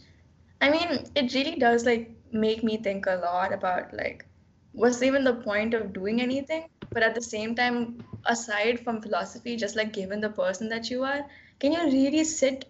I 0.60 0.70
mean, 0.70 1.06
it 1.14 1.34
really 1.34 1.56
does 1.56 1.84
like 1.84 2.10
make 2.32 2.62
me 2.62 2.76
think 2.76 3.06
a 3.06 3.16
lot 3.24 3.52
about 3.52 3.94
like 3.94 4.26
what's 4.72 5.02
even 5.02 5.24
the 5.24 5.34
point 5.34 5.74
of 5.74 5.92
doing 5.92 6.20
anything? 6.20 6.68
But 6.90 7.02
at 7.02 7.14
the 7.14 7.22
same 7.22 7.54
time, 7.54 8.02
aside 8.24 8.80
from 8.80 9.00
philosophy, 9.02 9.56
just 9.56 9.76
like 9.76 9.92
given 9.92 10.20
the 10.20 10.30
person 10.30 10.68
that 10.70 10.90
you 10.90 11.04
are, 11.04 11.24
can 11.58 11.72
you 11.72 11.84
really 11.84 12.24
sit 12.24 12.66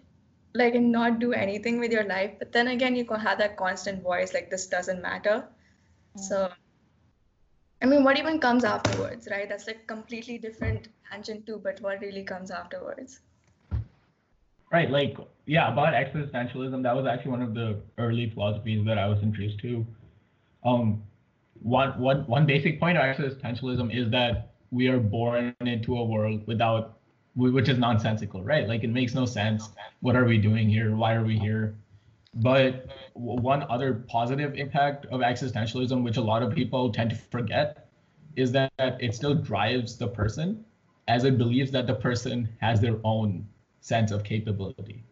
like 0.53 0.75
and 0.75 0.91
not 0.91 1.19
do 1.19 1.33
anything 1.33 1.79
with 1.79 1.91
your 1.91 2.03
life? 2.03 2.33
But 2.39 2.51
then 2.51 2.67
again, 2.67 2.95
you 2.95 3.05
can 3.05 3.19
have 3.19 3.37
that 3.37 3.57
constant 3.57 4.03
voice 4.03 4.33
like 4.33 4.49
this 4.49 4.67
doesn't 4.67 5.01
matter. 5.01 5.47
Mm. 6.17 6.21
So 6.21 6.49
I 7.81 7.85
mean, 7.85 8.03
what 8.03 8.19
even 8.19 8.39
comes 8.39 8.63
afterwards, 8.65 9.27
right? 9.31 9.47
That's 9.47 9.65
like 9.67 9.87
completely 9.87 10.37
different 10.37 10.89
tangent 11.09 11.45
too, 11.45 11.61
but 11.63 11.79
what 11.81 12.01
really 12.01 12.23
comes 12.23 12.51
afterwards? 12.51 13.21
Right, 14.71 14.91
like 14.91 15.17
yeah, 15.45 15.71
about 15.71 15.93
existentialism, 15.93 16.83
that 16.83 16.95
was 16.95 17.05
actually 17.05 17.31
one 17.31 17.41
of 17.41 17.53
the 17.53 17.81
early 17.97 18.29
philosophies 18.29 18.85
that 18.85 18.97
I 18.97 19.07
was 19.07 19.19
introduced 19.23 19.59
to. 19.59 19.85
Um, 20.63 21.01
one 21.61 21.99
one 21.99 22.25
one 22.27 22.45
basic 22.45 22.79
point 22.79 22.97
of 22.97 23.03
existentialism 23.03 23.95
is 23.95 24.09
that 24.11 24.53
we 24.71 24.87
are 24.87 24.99
born 24.99 25.55
into 25.61 25.97
a 25.97 26.03
world 26.03 26.45
without, 26.47 26.99
which 27.35 27.69
is 27.69 27.77
nonsensical, 27.77 28.43
right? 28.43 28.67
Like 28.67 28.83
it 28.83 28.89
makes 28.89 29.13
no 29.13 29.25
sense. 29.25 29.69
What 30.01 30.15
are 30.15 30.25
we 30.25 30.37
doing 30.37 30.69
here? 30.69 30.95
Why 30.95 31.15
are 31.15 31.23
we 31.23 31.37
here? 31.37 31.75
But 32.35 32.87
one 33.13 33.65
other 33.69 34.05
positive 34.07 34.55
impact 34.55 35.07
of 35.07 35.21
existentialism, 35.21 36.03
which 36.03 36.17
a 36.17 36.21
lot 36.21 36.43
of 36.43 36.53
people 36.53 36.91
tend 36.91 37.09
to 37.09 37.15
forget, 37.15 37.89
is 38.35 38.51
that 38.51 38.71
it 38.77 39.15
still 39.15 39.33
drives 39.33 39.97
the 39.97 40.07
person 40.07 40.63
as 41.07 41.23
it 41.23 41.37
believes 41.39 41.71
that 41.71 41.87
the 41.87 41.95
person 41.95 42.47
has 42.61 42.79
their 42.79 42.97
own 43.03 43.47
sense 43.81 44.11
of 44.11 44.23
capability. 44.23 45.03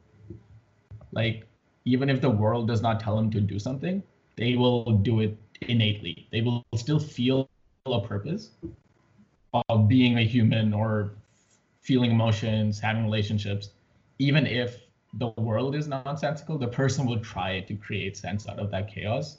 Like, 1.12 1.48
even 1.86 2.10
if 2.10 2.22
the 2.22 2.30
world 2.30 2.68
does 2.68 2.82
not 2.82 3.00
tell 3.00 3.16
them 3.16 3.32
to 3.32 3.42
do 3.42 3.58
something, 3.58 4.04
they 4.36 4.56
will 4.56 4.84
do 4.84 5.22
it 5.22 5.36
innately. 5.62 6.28
They 6.32 6.42
will 6.42 6.66
still 6.76 7.00
feel 7.00 7.50
a 7.86 8.02
purpose 8.02 8.52
of 9.70 9.88
being 9.88 10.18
a 10.18 10.24
human 10.24 10.74
or 10.74 11.12
feeling 11.82 12.12
emotions, 12.12 12.80
having 12.80 13.04
relationships, 13.04 13.70
even 14.20 14.46
if 14.46 14.78
the 15.14 15.30
world 15.38 15.76
is 15.76 15.88
nonsensical, 15.88 16.58
the 16.58 16.68
person 16.68 17.06
will 17.06 17.20
try 17.20 17.62
to 17.62 17.76
create 17.76 18.18
sense 18.18 18.48
out 18.48 18.60
of 18.60 18.72
that 18.72 18.94
chaos, 18.94 19.38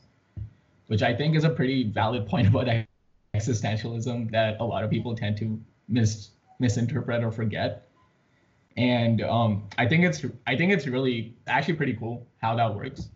which 0.87 1.03
I 1.03 1.15
think 1.15 1.37
is 1.37 1.45
a 1.45 1.51
pretty 1.51 1.85
valid 1.85 2.27
point 2.27 2.49
about 2.49 2.67
existentialism 3.35 4.31
that 4.31 4.57
a 4.61 4.65
lot 4.65 4.83
of 4.83 4.91
people 4.91 5.15
tend 5.15 5.37
to 5.39 5.61
mis 5.89 6.31
misinterpret 6.59 7.23
or 7.23 7.31
forget. 7.31 7.89
And 8.77 9.23
um, 9.23 9.69
I 9.77 9.87
think 9.87 10.05
it's 10.05 10.25
I 10.47 10.57
think 10.57 10.73
it's 10.73 10.87
really 10.87 11.35
actually 11.47 11.75
pretty 11.75 11.95
cool 11.95 12.27
how 12.41 12.57
that 12.57 12.75
works 12.75 13.11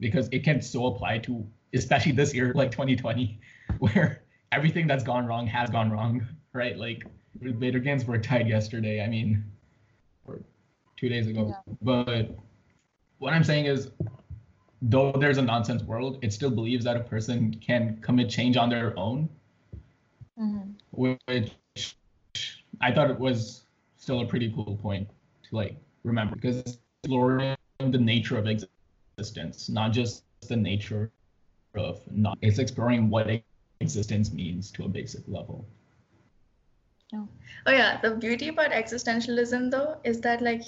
because 0.00 0.28
it 0.30 0.44
can 0.44 0.60
so 0.60 0.86
apply 0.86 1.18
to 1.18 1.46
especially 1.74 2.12
this 2.12 2.34
year 2.34 2.52
like 2.54 2.70
2020 2.70 3.38
where 3.78 4.22
everything 4.52 4.86
that's 4.86 5.04
gone 5.04 5.26
wrong 5.26 5.46
has 5.46 5.70
gone 5.70 5.90
wrong 5.90 6.26
right 6.52 6.78
like 6.78 7.04
Vader 7.40 7.78
games 7.78 8.04
were 8.04 8.18
tied 8.18 8.48
yesterday 8.48 9.02
I 9.02 9.08
mean 9.08 9.44
or 10.28 10.40
two 10.98 11.08
days 11.08 11.26
ago. 11.26 11.48
Yeah. 11.48 11.74
But 11.82 12.36
what 13.18 13.32
I'm 13.32 13.44
saying 13.44 13.66
is, 13.66 13.90
though 14.82 15.12
there's 15.12 15.38
a 15.38 15.42
nonsense 15.42 15.82
world, 15.82 16.18
it 16.22 16.32
still 16.32 16.50
believes 16.50 16.84
that 16.84 16.96
a 16.96 17.00
person 17.00 17.54
can 17.54 17.98
commit 18.00 18.28
change 18.28 18.56
on 18.56 18.68
their 18.68 18.96
own, 18.98 19.28
mm-hmm. 20.38 20.70
which 20.90 21.52
I 22.80 22.92
thought 22.92 23.10
it 23.10 23.18
was 23.18 23.64
still 23.96 24.20
a 24.20 24.26
pretty 24.26 24.52
cool 24.54 24.78
point 24.80 25.08
to 25.48 25.56
like 25.56 25.76
remember 26.04 26.36
because 26.36 26.58
it's 26.58 26.78
exploring 27.02 27.56
the 27.78 27.98
nature 27.98 28.38
of 28.38 28.46
existence, 28.46 29.68
not 29.68 29.92
just 29.92 30.24
the 30.48 30.56
nature 30.56 31.10
of 31.78 32.00
not. 32.10 32.38
It's 32.42 32.58
exploring 32.58 33.10
what 33.10 33.28
existence 33.80 34.32
means 34.32 34.70
to 34.72 34.84
a 34.84 34.88
basic 34.88 35.22
level. 35.28 35.64
Oh. 37.14 37.26
oh 37.66 37.72
yeah, 37.72 38.00
the 38.00 38.16
beauty 38.16 38.48
about 38.48 38.70
existentialism 38.70 39.70
though 39.70 39.96
is 40.04 40.20
that 40.20 40.42
like 40.42 40.62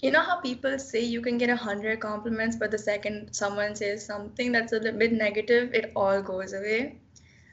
you 0.00 0.10
know 0.10 0.20
how 0.20 0.40
people 0.40 0.78
say 0.78 1.00
you 1.00 1.20
can 1.20 1.38
get 1.38 1.48
a 1.48 1.56
hundred 1.56 2.00
compliments, 2.00 2.56
but 2.56 2.70
the 2.70 2.78
second 2.78 3.32
someone 3.32 3.74
says 3.76 4.04
something 4.04 4.52
that's 4.52 4.72
a 4.72 4.78
little 4.78 4.98
bit 4.98 5.12
negative, 5.12 5.72
it 5.72 5.92
all 5.94 6.20
goes 6.20 6.52
away. 6.52 6.98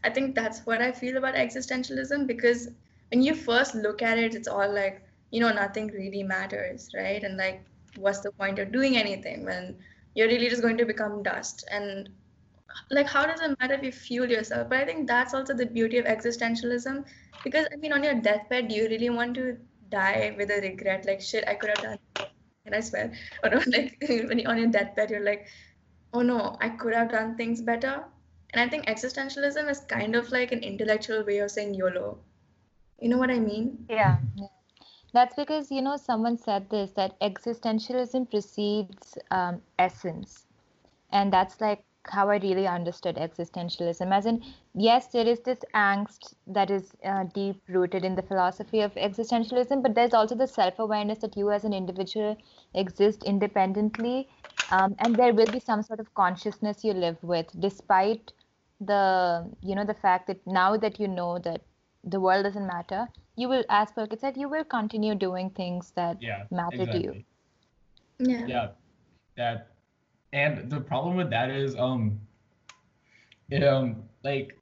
I 0.04 0.10
think 0.10 0.36
that's 0.36 0.66
what 0.66 0.82
I 0.82 0.92
feel 0.92 1.18
about 1.18 1.36
existentialism 1.36 2.26
because 2.28 2.70
when 3.12 3.22
you 3.22 3.36
first 3.36 3.76
look 3.76 4.02
at 4.02 4.18
it, 4.18 4.34
it's 4.34 4.48
all 4.48 4.74
like, 4.74 5.02
you 5.30 5.40
know, 5.40 5.52
nothing 5.52 5.88
really 5.88 6.24
matters, 6.24 6.90
right? 6.96 7.24
And 7.24 7.38
like, 7.38 7.64
what's 7.98 8.22
the 8.22 8.32
point 8.32 8.58
of 8.58 8.72
doing 8.72 8.98
anything 8.98 9.46
when 9.46 9.78
you're 10.16 10.28
really 10.28 10.50
just 10.50 10.62
going 10.62 10.78
to 10.78 10.86
become 10.86 11.22
dust? 11.22 11.68
And 11.70 12.10
like, 12.90 13.08
how 13.08 13.26
does 13.26 13.42
it 13.42 13.58
matter 13.60 13.76
if 13.76 13.84
you 13.84 13.92
fuel 13.92 14.30
yourself? 14.30 14.70
But 14.70 14.80
I 14.80 14.86
think 14.86 15.08
that's 15.08 15.34
also 15.34 15.54
the 15.54 15.66
beauty 15.66 15.98
of 15.98 16.06
existentialism 16.06 17.06
because, 17.44 17.68
I 17.72 17.76
mean, 17.78 17.94
on 17.94 18.04
your 18.04 18.16
deathbed, 18.16 18.68
do 18.68 18.76
you 18.76 18.88
really 18.88 19.10
want 19.10 19.36
to 19.36 19.58
die 19.90 20.36
with 20.38 20.52
a 20.52 20.62
regret? 20.62 21.06
Like, 21.06 21.22
shit, 21.22 21.48
I 21.48 21.56
could 21.56 21.70
have 21.70 22.00
done 22.18 22.28
and 22.66 22.76
I 22.76 22.80
swear, 22.82 23.12
or 23.44 23.50
like 23.68 23.98
when 24.08 24.40
you're 24.40 24.50
on 24.50 24.58
your 24.58 24.68
deathbed, 24.68 25.10
you're 25.10 25.24
like, 25.24 25.48
oh 26.14 26.22
no, 26.22 26.58
I 26.62 26.70
could 26.70 26.94
have 26.94 27.12
done 27.12 27.36
things 27.36 27.62
better. 27.62 28.04
And 28.54 28.62
I 28.62 28.68
think 28.68 28.86
existentialism 28.88 29.70
is 29.70 29.80
kind 29.82 30.16
of 30.16 30.30
like 30.32 30.52
an 30.52 30.60
intellectual 30.60 31.24
way 31.24 31.38
of 31.40 31.52
saying 31.52 31.74
YOLO. 31.74 32.18
You 33.00 33.10
know 33.10 33.18
what 33.18 33.32
I 33.32 33.40
mean? 33.40 33.86
Yeah. 33.90 34.18
That's 35.14 35.36
because, 35.36 35.72
you 35.72 35.82
know, 35.82 35.98
someone 35.98 36.38
said 36.38 36.70
this 36.70 36.92
that 36.92 37.20
existentialism 37.22 38.30
precedes 38.30 39.18
um, 39.32 39.62
essence. 39.80 40.46
And 41.12 41.32
that's 41.32 41.60
like 41.62 41.84
how 42.10 42.30
I 42.30 42.38
really 42.38 42.68
understood 42.68 43.16
existentialism. 43.16 44.12
As 44.12 44.26
in, 44.26 44.44
yes, 44.74 45.08
there 45.08 45.28
is 45.28 45.40
this 45.42 45.60
angst 45.76 46.34
that 46.48 46.72
is 46.72 46.92
uh, 47.06 47.26
deep 47.34 47.62
rooted 47.68 48.04
in 48.04 48.16
the 48.16 48.22
philosophy 48.22 48.82
of 48.82 48.94
existentialism, 48.96 49.82
but 49.84 49.96
there's 49.96 50.14
also 50.14 50.36
the 50.36 50.48
self 50.48 50.80
awareness 50.80 51.20
that 51.20 51.38
you 51.38 51.52
as 51.52 51.64
an 51.64 51.74
individual 51.74 52.38
exist 52.74 53.24
independently. 53.24 54.28
Um, 54.72 54.96
and 55.00 55.16
there 55.16 55.34
will 55.34 55.52
be 55.52 55.60
some 55.60 55.84
sort 55.84 56.00
of 56.00 56.14
consciousness 56.14 56.84
you 56.84 56.94
live 56.94 57.18
with, 57.22 57.48
despite 57.60 58.32
the, 58.80 59.50
you 59.62 59.76
know, 59.76 59.86
the 59.86 59.94
fact 59.94 60.28
that 60.28 60.46
now 60.48 60.78
that 60.78 61.00
you 61.00 61.08
know 61.08 61.40
that 61.40 61.62
the 62.04 62.20
world 62.20 62.44
doesn't 62.46 62.66
matter, 62.66 63.08
you 63.36 63.48
will, 63.48 63.64
as 63.70 63.92
Pulkit 63.92 64.20
said, 64.20 64.38
you 64.38 64.50
will 64.50 64.64
continue 64.64 65.16
doing 65.16 65.50
things 65.50 65.92
that 65.96 66.18
yeah, 66.22 66.44
matter 66.52 66.84
exactly. 66.84 67.02
to 67.02 67.06
you. 67.06 67.24
Yeah. 68.20 68.48
Yeah. 68.48 68.68
That 69.38 69.72
and 70.34 70.70
the 70.70 70.80
problem 70.80 71.16
with 71.16 71.30
that 71.30 71.50
is 71.50 71.76
um 71.76 72.20
it, 73.50 73.64
um 73.64 74.04
like 74.24 74.58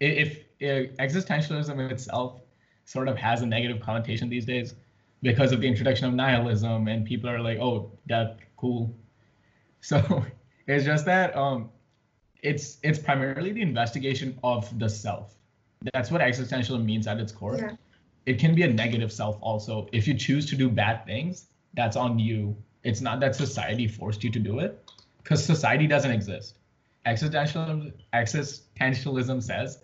if, 0.00 0.44
if 0.60 0.96
existentialism 0.96 1.90
itself 1.90 2.40
sort 2.84 3.08
of 3.08 3.16
has 3.16 3.42
a 3.42 3.46
negative 3.46 3.80
connotation 3.80 4.28
these 4.28 4.46
days 4.46 4.74
because 5.22 5.52
of 5.52 5.60
the 5.60 5.66
introduction 5.66 6.06
of 6.06 6.14
nihilism 6.14 6.88
and 6.88 7.04
people 7.04 7.28
are 7.28 7.40
like 7.40 7.58
oh 7.58 7.90
that 8.06 8.38
cool. 8.56 8.94
So 9.80 10.24
it's 10.66 10.84
just 10.84 11.04
that 11.06 11.36
um 11.36 11.70
it's 12.42 12.78
it's 12.82 12.98
primarily 12.98 13.52
the 13.52 13.62
investigation 13.62 14.38
of 14.42 14.78
the 14.78 14.88
self. 14.88 15.34
That's 15.92 16.10
what 16.10 16.20
existentialism 16.20 16.84
means 16.84 17.06
at 17.06 17.18
its 17.18 17.32
core. 17.32 17.56
Yeah. 17.56 17.76
it 18.26 18.38
can 18.38 18.54
be 18.54 18.62
a 18.62 18.68
negative 18.68 19.12
self 19.12 19.38
also. 19.40 19.88
If 19.92 20.06
you 20.06 20.14
choose 20.14 20.46
to 20.50 20.56
do 20.56 20.68
bad 20.68 21.04
things 21.06 21.46
that's 21.74 21.96
on 21.96 22.18
you 22.18 22.56
it's 22.84 23.00
not 23.00 23.20
that 23.20 23.34
society 23.34 23.86
forced 23.86 24.22
you 24.24 24.30
to 24.30 24.38
do 24.38 24.60
it, 24.60 24.82
because 25.22 25.44
society 25.44 25.86
doesn't 25.86 26.10
exist. 26.10 26.58
Existentialism, 27.06 27.92
existentialism 28.14 29.42
says 29.42 29.78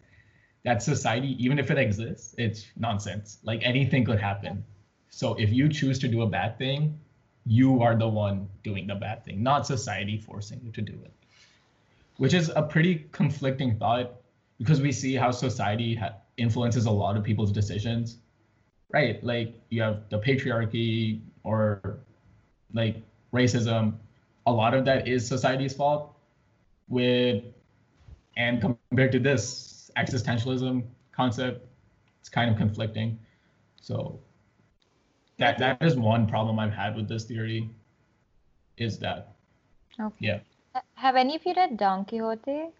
that 0.65 0.83
society, 0.83 1.37
even 1.43 1.59
if 1.59 1.71
it 1.71 1.79
exists, 1.79 2.35
it's 2.39 2.67
nonsense. 2.77 3.39
Like 3.43 3.61
anything 3.63 4.05
could 4.05 4.21
happen. 4.21 4.65
So 5.11 5.35
if 5.35 5.53
you 5.53 5.69
choose 5.69 5.99
to 6.01 6.09
do 6.09 6.23
a 6.23 6.27
bad 6.27 6.59
thing, 6.59 6.99
you 7.47 7.83
are 7.83 7.95
the 7.95 8.09
one 8.09 8.49
doing 8.63 8.87
the 8.87 8.95
bad 8.95 9.25
thing, 9.25 9.43
not 9.43 9.67
society 9.67 10.19
forcing 10.19 10.61
you 10.65 10.73
to 10.73 10.81
do 10.81 10.99
it. 11.05 11.13
Which 12.17 12.35
is 12.35 12.51
a 12.55 12.63
pretty 12.63 13.07
conflicting 13.13 13.77
thought 13.79 14.13
because 14.59 14.81
we 14.81 14.93
see 14.93 15.15
how 15.15 15.31
society 15.31 15.95
ha- 15.95 16.15
influences 16.37 16.87
a 16.87 16.91
lot 16.91 17.17
of 17.17 17.25
people's 17.25 17.53
decisions, 17.53 18.19
right? 18.93 19.23
Like 19.23 19.55
you 19.69 19.83
have 19.83 20.09
the 20.09 20.19
patriarchy 20.19 21.21
or 21.43 22.01
like 22.75 23.03
racism, 23.33 23.95
a 24.47 24.53
lot 24.53 24.75
of 24.75 24.85
that 24.85 25.09
is 25.09 25.27
society's 25.27 25.73
fault. 25.73 26.11
With 26.89 27.45
and 28.37 28.61
compared 28.61 29.13
to 29.13 29.19
this 29.19 29.91
existentialism 29.97 30.83
concept, 31.13 31.67
it's 32.21 32.29
kind 32.29 32.51
of 32.51 32.59
conflicting. 32.59 33.19
So 33.81 34.21
that 35.39 35.59
that 35.59 35.83
is 35.83 35.97
one 35.97 36.27
problem 36.27 36.59
I've 36.59 36.73
had 36.73 36.95
with 36.97 37.09
this 37.09 37.25
theory. 37.25 37.71
Is 38.77 38.99
that 38.99 39.35
okay. 39.99 40.17
yeah. 40.19 40.41
Have 40.95 41.17
any 41.17 41.37
of 41.37 41.47
you 41.47 41.55
read 41.57 41.77
Don 41.77 42.05
Quixote? 42.05 42.71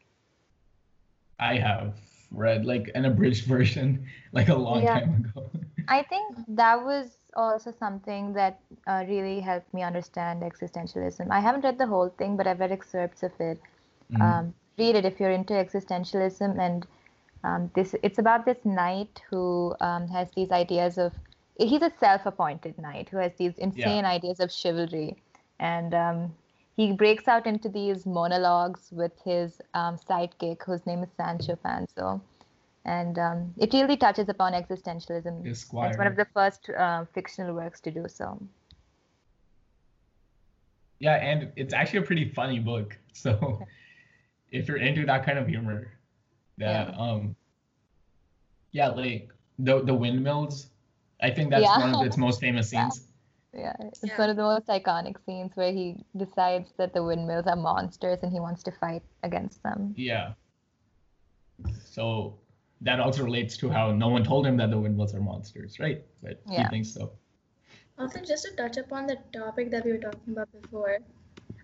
I 1.39 1.57
have 1.57 1.95
read 2.37 2.65
like 2.65 2.91
an 2.95 3.05
abridged 3.05 3.45
version 3.55 4.07
like 4.33 4.49
a 4.49 4.55
long 4.55 4.83
yeah. 4.83 5.01
time 5.01 5.33
ago. 5.35 5.51
I 5.89 6.03
think 6.03 6.37
that 6.49 6.83
was 6.83 7.11
also 7.37 7.73
something 7.79 8.33
that 8.35 8.61
uh, 8.87 9.05
really 9.09 9.41
helped 9.41 9.73
me 9.75 9.83
understand 9.83 10.43
existentialism. 10.43 11.31
I 11.31 11.41
haven't 11.41 11.65
read 11.65 11.79
the 11.79 11.87
whole 11.87 12.09
thing, 12.09 12.37
but 12.37 12.47
I've 12.47 12.61
read 12.61 12.73
excerpts 12.73 13.23
of 13.23 13.33
it. 13.41 13.61
Mm-hmm. 14.13 14.23
Um, 14.23 14.55
read 14.79 14.97
it 14.97 15.05
if 15.05 15.21
you're 15.21 15.31
into 15.31 15.55
existentialism. 15.55 16.59
And 16.59 16.87
um, 17.43 17.71
this, 17.75 17.95
it's 18.03 18.19
about 18.19 18.45
this 18.45 18.59
knight 18.65 19.21
who 19.31 19.75
um, 19.81 20.09
has 20.09 20.29
these 20.37 20.51
ideas 20.51 20.99
of. 20.99 21.13
He's 21.57 21.83
a 21.83 21.93
self-appointed 22.01 22.79
knight 22.79 23.09
who 23.11 23.19
has 23.19 23.33
these 23.39 23.57
insane 23.59 24.03
yeah. 24.05 24.11
ideas 24.11 24.41
of 24.41 24.51
chivalry, 24.51 25.17
and 25.61 25.95
um, 25.95 26.35
he 26.77 26.93
breaks 26.93 27.29
out 27.29 27.47
into 27.47 27.69
these 27.69 28.07
monologues 28.07 28.89
with 28.93 29.13
his 29.25 29.61
um, 29.75 29.99
sidekick, 29.99 30.63
whose 30.65 30.85
name 30.87 31.03
is 31.03 31.11
Sancho 31.17 31.57
Panza 31.57 32.21
and 32.85 33.19
um, 33.19 33.55
it 33.57 33.73
really 33.73 33.97
touches 33.97 34.29
upon 34.29 34.53
existentialism. 34.53 35.49
Esquire. 35.49 35.89
It's 35.89 35.99
one 35.99 36.07
of 36.07 36.17
the 36.17 36.27
first 36.35 36.69
uh, 36.71 37.05
fictional 37.15 37.55
works 37.55 37.81
to 37.81 37.91
do 37.91 38.07
so. 38.09 38.39
Yeah, 40.99 41.15
and 41.15 41.51
it's 41.57 41.73
actually 41.73 42.01
a 42.01 42.03
pretty 42.03 42.29
funny 42.31 42.59
book. 42.59 42.99
So 43.17 43.65
if 44.51 44.67
you're 44.67 44.79
into 44.79 45.07
that 45.07 45.25
kind 45.25 45.39
of 45.39 45.47
humor, 45.47 45.93
that 46.59 46.89
yeah. 46.89 46.99
um, 46.99 47.37
yeah, 48.73 48.89
like 48.89 49.31
the 49.61 49.83
the 49.83 49.95
windmills, 49.95 50.67
I 51.23 51.31
think 51.31 51.51
that's 51.51 51.63
yeah. 51.63 51.79
one 51.79 51.95
of 51.95 52.05
its 52.05 52.17
most 52.17 52.41
famous 52.41 52.71
scenes. 52.71 53.07
Yeah, 53.55 53.73
yeah 53.79 53.87
it's 53.87 54.01
yeah. 54.03 54.19
one 54.19 54.31
of 54.31 54.37
the 54.37 54.43
most 54.43 54.67
iconic 54.67 55.17
scenes 55.25 55.53
where 55.55 55.73
he 55.73 56.05
decides 56.17 56.73
that 56.79 56.93
the 56.93 57.03
windmills 57.03 57.47
are 57.47 57.57
monsters 57.57 58.19
and 58.23 58.33
he 58.33 58.41
wants 58.41 58.63
to 58.65 58.73
fight 58.73 59.03
against 59.23 59.63
them. 59.63 59.95
Yeah. 59.97 60.33
So 61.85 62.39
that 62.81 63.01
also 63.01 63.25
relates 63.25 63.57
to 63.59 63.71
how 63.71 63.93
no 63.93 64.09
one 64.09 64.25
told 64.25 64.47
him 64.47 64.57
that 64.59 64.71
the 64.71 64.79
windmills 64.79 65.15
are 65.15 65.21
monsters, 65.21 65.79
right? 65.79 66.05
But 66.23 66.41
yeah. 66.51 66.65
he 66.65 66.69
thinks 66.69 66.93
so. 66.93 67.13
Also, 67.99 68.21
just 68.21 68.45
to 68.45 68.57
touch 68.57 68.77
upon 68.77 69.07
the 69.07 69.17
topic 69.33 69.71
that 69.71 69.85
we 69.85 69.93
were 69.93 69.99
talking 69.99 70.33
about 70.33 70.49
before, 70.61 70.99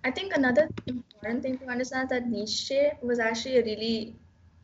I 0.04 0.10
think 0.10 0.34
another 0.34 0.68
important 0.86 1.42
thing 1.42 1.58
to 1.58 1.66
understand 1.66 2.04
is 2.04 2.10
that 2.10 2.28
Nietzsche 2.28 2.88
was 3.02 3.18
actually 3.18 3.58
a 3.58 3.64
really 3.64 4.16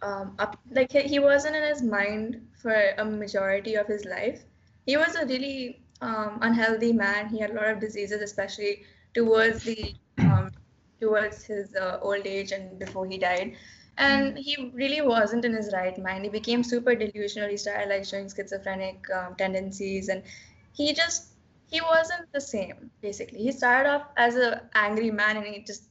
um, 0.02 0.34
up, 0.38 0.58
like 0.70 0.92
he, 0.92 1.00
he 1.02 1.18
wasn't 1.18 1.56
in 1.56 1.62
his 1.62 1.82
mind 1.82 2.46
for 2.54 2.74
a 2.98 3.04
majority 3.04 3.74
of 3.74 3.86
his 3.86 4.04
life. 4.04 4.44
He 4.86 4.96
was 4.96 5.16
a 5.16 5.26
really 5.26 5.82
um, 6.00 6.38
unhealthy 6.42 6.92
man. 6.92 7.28
He 7.28 7.38
had 7.38 7.50
a 7.50 7.54
lot 7.54 7.68
of 7.68 7.80
diseases, 7.80 8.20
especially 8.20 8.84
towards 9.14 9.62
the 9.64 9.94
um, 10.18 10.50
towards 11.00 11.44
his 11.44 11.74
uh, 11.74 11.98
old 12.02 12.26
age 12.26 12.52
and 12.52 12.78
before 12.78 13.06
he 13.06 13.18
died. 13.18 13.56
And 13.98 14.36
he 14.36 14.70
really 14.74 15.00
wasn't 15.00 15.44
in 15.46 15.54
his 15.54 15.72
right 15.72 15.96
mind. 16.02 16.24
He 16.24 16.30
became 16.30 16.62
super 16.62 16.94
delusional. 16.94 17.48
He 17.48 17.56
started 17.56 17.88
like 17.88 18.04
showing 18.04 18.28
schizophrenic 18.28 19.06
um, 19.10 19.34
tendencies 19.36 20.08
and 20.08 20.22
he 20.72 20.92
just 20.92 21.28
he 21.70 21.80
wasn't 21.80 22.30
the 22.32 22.40
same 22.40 22.90
basically. 23.00 23.38
He 23.42 23.52
started 23.52 23.88
off 23.88 24.08
as 24.16 24.36
an 24.36 24.60
angry 24.74 25.10
man 25.10 25.38
and 25.38 25.46
he 25.46 25.60
just 25.60 25.84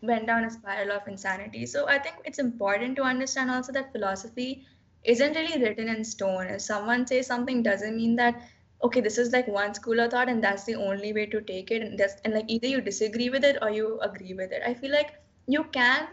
went 0.00 0.26
down 0.26 0.44
a 0.44 0.50
spiral 0.50 0.92
of 0.92 1.06
insanity. 1.06 1.66
So 1.66 1.86
i 1.88 1.98
think 1.98 2.16
it's 2.24 2.38
important 2.38 2.96
to 2.96 3.02
understand 3.02 3.50
also 3.50 3.72
that 3.72 3.92
philosophy 3.92 4.66
isn't 5.04 5.34
really 5.34 5.62
written 5.62 5.88
in 5.88 6.04
stone. 6.04 6.46
If 6.46 6.62
someone 6.62 7.06
says 7.06 7.26
something 7.26 7.62
doesn't 7.62 7.96
mean 7.96 8.16
that 8.16 8.42
okay 8.82 9.00
this 9.00 9.18
is 9.18 9.32
like 9.32 9.46
one 9.48 9.74
school 9.74 10.00
of 10.00 10.10
thought 10.10 10.28
and 10.28 10.42
that's 10.42 10.64
the 10.64 10.74
only 10.74 11.12
way 11.12 11.26
to 11.26 11.40
take 11.40 11.70
it. 11.70 11.82
And 11.82 11.98
that's 11.98 12.14
and 12.24 12.34
like 12.34 12.46
either 12.48 12.66
you 12.66 12.80
disagree 12.80 13.30
with 13.30 13.44
it 13.44 13.58
or 13.62 13.70
you 13.70 14.00
agree 14.00 14.34
with 14.34 14.52
it. 14.52 14.62
I 14.66 14.74
feel 14.74 14.92
like 14.92 15.14
you 15.46 15.64
can 15.64 16.08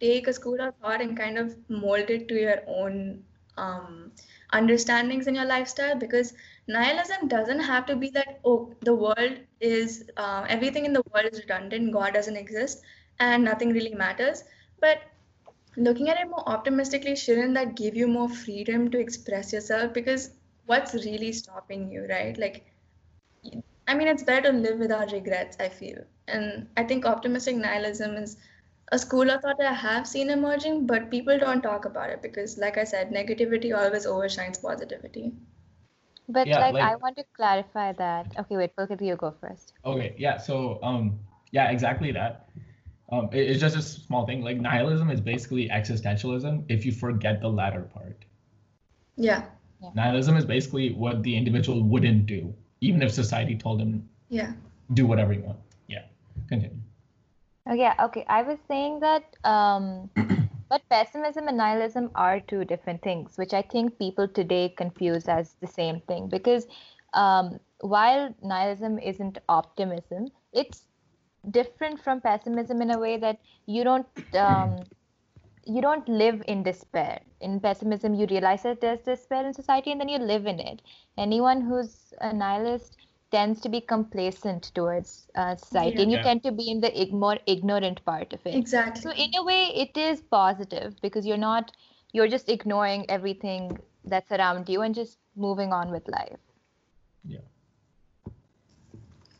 take 0.00 0.28
a 0.28 0.32
school 0.32 0.60
of 0.60 0.74
thought 0.76 1.00
and 1.00 1.16
kind 1.16 1.38
of 1.38 1.56
mold 1.68 2.10
it 2.10 2.28
to 2.28 2.34
your 2.34 2.58
own 2.66 3.22
um, 3.56 4.12
understandings 4.52 5.26
in 5.26 5.34
your 5.34 5.44
lifestyle 5.44 5.96
because 5.96 6.32
nihilism 6.68 7.26
doesn't 7.28 7.60
have 7.60 7.86
to 7.86 7.96
be 7.96 8.08
that 8.10 8.38
oh 8.44 8.72
the 8.82 8.94
world 8.94 9.38
is 9.60 10.08
uh, 10.16 10.44
everything 10.48 10.84
in 10.84 10.92
the 10.92 11.02
world 11.12 11.26
is 11.32 11.40
redundant 11.40 11.92
god 11.92 12.14
doesn't 12.14 12.36
exist 12.36 12.82
and 13.18 13.44
nothing 13.44 13.70
really 13.70 13.94
matters. 13.94 14.44
But 14.80 14.98
looking 15.76 16.08
at 16.08 16.18
it 16.20 16.28
more 16.28 16.48
optimistically 16.48 17.16
shouldn't 17.16 17.54
that 17.54 17.76
give 17.76 17.96
you 17.96 18.06
more 18.08 18.28
freedom 18.28 18.90
to 18.90 18.98
express 18.98 19.52
yourself? 19.52 19.92
Because 19.92 20.30
what's 20.68 20.94
really 21.06 21.32
stopping 21.32 21.90
you 21.90 22.06
right 22.10 22.38
like 22.38 22.64
i 23.88 23.94
mean 23.94 24.08
it's 24.08 24.22
better 24.22 24.52
to 24.52 24.58
live 24.58 24.78
without 24.78 25.12
regrets 25.12 25.56
i 25.60 25.68
feel 25.68 25.98
and 26.28 26.66
i 26.76 26.84
think 26.84 27.04
optimistic 27.04 27.56
nihilism 27.56 28.16
is 28.16 28.36
a 28.92 28.98
school 28.98 29.30
of 29.30 29.42
thought 29.42 29.60
I 29.62 29.72
have 29.72 30.06
seen 30.06 30.30
emerging, 30.30 30.86
but 30.86 31.10
people 31.10 31.38
don't 31.38 31.62
talk 31.62 31.84
about 31.84 32.10
it 32.10 32.22
because, 32.22 32.56
like 32.58 32.78
I 32.78 32.84
said, 32.84 33.10
negativity 33.10 33.76
always 33.76 34.06
overshines 34.06 34.62
positivity. 34.62 35.34
But 36.28 36.46
yeah, 36.46 36.60
like, 36.60 36.74
like, 36.74 36.82
I 36.84 36.96
want 36.96 37.16
to 37.16 37.24
clarify 37.36 37.92
that. 37.92 38.34
Okay, 38.38 38.56
wait, 38.56 38.76
Pulkit, 38.76 39.00
you 39.02 39.16
go 39.16 39.34
first. 39.40 39.72
Okay, 39.84 40.14
yeah. 40.18 40.38
So 40.38 40.78
um, 40.82 41.18
yeah, 41.52 41.70
exactly 41.70 42.12
that. 42.12 42.48
Um, 43.10 43.28
it, 43.32 43.50
it's 43.50 43.60
just 43.60 43.76
a 43.76 43.82
small 43.82 44.26
thing. 44.26 44.42
Like 44.42 44.58
nihilism 44.58 45.10
is 45.10 45.20
basically 45.20 45.68
existentialism 45.68 46.64
if 46.68 46.84
you 46.84 46.92
forget 46.92 47.40
the 47.40 47.48
latter 47.48 47.82
part. 47.82 48.24
Yeah. 49.16 49.44
Yeah. 49.80 49.90
Nihilism 49.94 50.36
is 50.36 50.44
basically 50.44 50.92
what 50.92 51.22
the 51.22 51.36
individual 51.36 51.82
wouldn't 51.82 52.26
do, 52.26 52.54
even 52.80 53.02
if 53.02 53.12
society 53.12 53.56
told 53.56 53.80
him. 53.80 54.08
Yeah. 54.28 54.52
do 54.94 55.06
whatever 55.06 55.32
you 55.32 55.42
want. 55.42 55.58
Yeah, 55.86 56.04
continue. 56.48 56.76
Oh 57.68 57.74
yeah, 57.74 57.94
okay. 58.04 58.24
I 58.28 58.42
was 58.42 58.58
saying 58.66 59.00
that, 59.00 59.24
um, 59.44 60.10
but 60.68 60.82
pessimism 60.90 61.48
and 61.48 61.56
nihilism 61.56 62.10
are 62.14 62.40
two 62.40 62.64
different 62.64 63.02
things, 63.02 63.36
which 63.36 63.52
I 63.52 63.62
think 63.62 63.98
people 63.98 64.26
today 64.26 64.70
confuse 64.76 65.28
as 65.28 65.54
the 65.60 65.66
same 65.66 66.00
thing. 66.08 66.28
Because 66.28 66.66
um, 67.14 67.58
while 67.80 68.34
nihilism 68.42 68.98
isn't 68.98 69.38
optimism, 69.48 70.28
it's 70.52 70.84
different 71.50 72.02
from 72.02 72.20
pessimism 72.20 72.82
in 72.82 72.90
a 72.90 72.98
way 72.98 73.16
that 73.18 73.38
you 73.66 73.84
don't 73.84 74.06
um, 74.34 74.80
you 75.68 75.82
don't 75.82 76.08
live 76.08 76.42
in 76.48 76.62
despair. 76.62 77.20
In 77.40 77.60
pessimism, 77.60 78.14
you 78.14 78.26
realize 78.26 78.62
that 78.62 78.80
there's 78.80 79.00
despair 79.00 79.46
in 79.46 79.52
society, 79.52 79.92
and 79.92 80.00
then 80.00 80.08
you 80.08 80.18
live 80.18 80.46
in 80.46 80.58
it. 80.58 80.80
Anyone 81.16 81.60
who's 81.60 82.14
a 82.20 82.32
nihilist 82.32 82.96
tends 83.30 83.60
to 83.60 83.68
be 83.68 83.80
complacent 83.80 84.70
towards 84.74 85.28
uh, 85.34 85.54
society 85.54 85.96
yeah. 85.96 86.02
and 86.02 86.10
you 86.12 86.16
yeah. 86.16 86.22
tend 86.22 86.42
to 86.42 86.52
be 86.52 86.70
in 86.70 86.80
the 86.80 87.02
ig- 87.02 87.12
more 87.12 87.38
ignorant 87.46 88.02
part 88.04 88.32
of 88.32 88.40
it 88.46 88.54
exactly 88.54 89.02
so 89.02 89.10
in 89.10 89.30
a 89.36 89.44
way 89.44 89.66
it 89.74 89.96
is 89.96 90.22
positive 90.30 90.94
because 91.02 91.26
you're 91.26 91.36
not 91.36 91.72
you're 92.12 92.28
just 92.28 92.48
ignoring 92.48 93.04
everything 93.10 93.78
that's 94.04 94.32
around 94.32 94.66
you 94.68 94.80
and 94.80 94.94
just 94.94 95.18
moving 95.36 95.72
on 95.72 95.90
with 95.90 96.08
life 96.08 96.38
yeah 97.24 97.38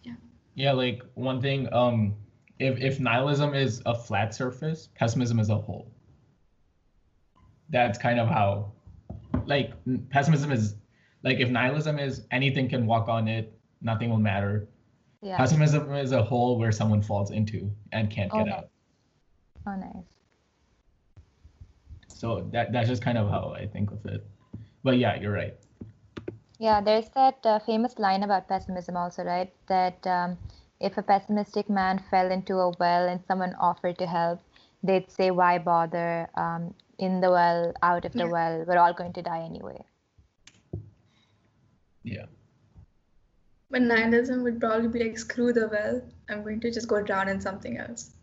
yeah 0.03 0.13
yeah 0.55 0.73
like 0.73 1.03
one 1.15 1.41
thing 1.41 1.73
um 1.73 2.15
if 2.59 2.79
if 2.79 3.01
nihilism 3.01 3.55
is 3.55 3.81
a 3.87 3.95
flat 3.95 4.35
surface 4.35 4.91
pessimism 4.95 5.39
is 5.39 5.49
a 5.49 5.57
hole 5.57 5.91
that's 7.71 7.99
kind 7.99 8.19
of 8.19 8.29
how 8.29 8.73
like 9.47 9.73
pessimism 10.11 10.53
is 10.53 10.75
like 11.23 11.39
if 11.39 11.51
nihilism 11.51 11.99
is 11.99 12.23
anything 12.31 12.69
can 12.69 12.87
walk 12.87 13.09
on 13.09 13.29
it 13.29 13.59
nothing 13.81 14.11
will 14.11 14.19
matter. 14.19 14.69
Yeah. 15.23 15.37
Pessimism 15.37 15.95
is 15.95 16.13
a 16.13 16.23
hole 16.23 16.59
where 16.59 16.73
someone 16.73 17.03
falls 17.03 17.31
into 17.31 17.71
and 17.93 18.11
can't 18.11 18.33
get 18.33 18.49
out. 18.49 18.69
Oh, 19.67 19.77
nice. 19.77 20.07
So 22.09 22.49
that 22.53 22.73
that's 22.73 22.89
just 22.89 23.03
kind 23.03 23.19
of 23.19 23.29
how 23.31 23.55
I 23.57 23.67
think 23.67 23.91
of 23.91 24.05
it. 24.07 24.27
But 24.83 24.99
yeah, 24.99 25.21
you're 25.21 25.33
right. 25.33 25.55
Yeah, 26.59 26.81
there's 26.81 27.09
that 27.11 27.39
uh, 27.45 27.59
famous 27.61 27.99
line 27.99 28.23
about 28.23 28.49
pessimism 28.49 28.97
also, 28.97 29.23
right? 29.23 29.53
That 29.69 30.05
um, 30.07 30.39
if 30.81 30.99
a 30.99 31.03
pessimistic 31.03 31.71
man 31.71 32.03
fell 32.11 32.33
into 32.33 32.57
a 32.59 32.71
well 32.81 33.09
and 33.09 33.21
someone 33.27 33.55
offered 33.61 33.99
to 33.99 34.07
help, 34.07 34.41
they'd 34.83 35.11
say, 35.11 35.31
"Why 35.31 35.59
bother? 35.59 36.29
Um, 36.35 36.75
in 36.99 37.21
the 37.21 37.31
well, 37.31 37.73
out 37.83 38.05
of 38.05 38.13
the 38.13 38.21
yeah. 38.21 38.25
well, 38.27 38.65
we're 38.67 38.79
all 38.79 38.95
going 38.95 39.13
to 39.15 39.23
die 39.23 39.41
anyway." 39.41 39.85
Yeah. 42.03 42.27
But 43.71 43.83
nihilism 43.83 44.43
would 44.45 44.61
probably 44.61 44.89
be 44.89 45.05
like, 45.05 45.19
screw 45.19 45.53
the 45.53 45.69
well. 45.69 46.03
I'm 46.29 46.43
going 46.43 46.61
to 46.61 46.71
just 46.71 46.89
go 46.89 47.03
drown 47.03 47.29
in 47.29 47.41
something 47.41 47.77
else. 47.77 48.15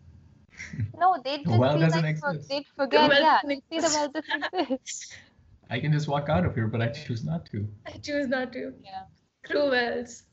No, 0.98 1.18
they 1.24 1.38
just 1.44 1.60
well 1.60 1.78
doesn't 1.78 2.02
like, 2.02 2.16
exist. 2.16 2.48
They'd 2.50 2.66
forget, 2.78 3.02
the 3.02 3.08
well 3.10 3.22
yeah. 3.22 3.40
See 3.70 3.80
the 3.80 3.92
well 3.94 4.10
doesn't 4.10 4.72
exist. 4.72 5.14
I 5.70 5.80
can 5.80 5.92
just 5.92 6.08
walk 6.08 6.30
out 6.30 6.46
of 6.46 6.56
here, 6.56 6.68
but 6.68 6.82
I 6.82 6.88
choose 6.88 7.26
not 7.26 7.46
to. 7.48 7.68
I 7.86 7.92
choose 7.98 8.28
not 8.28 8.54
to. 8.54 8.74
Yeah. 8.84 9.02
Screw 9.44 9.70
wells. 9.70 10.24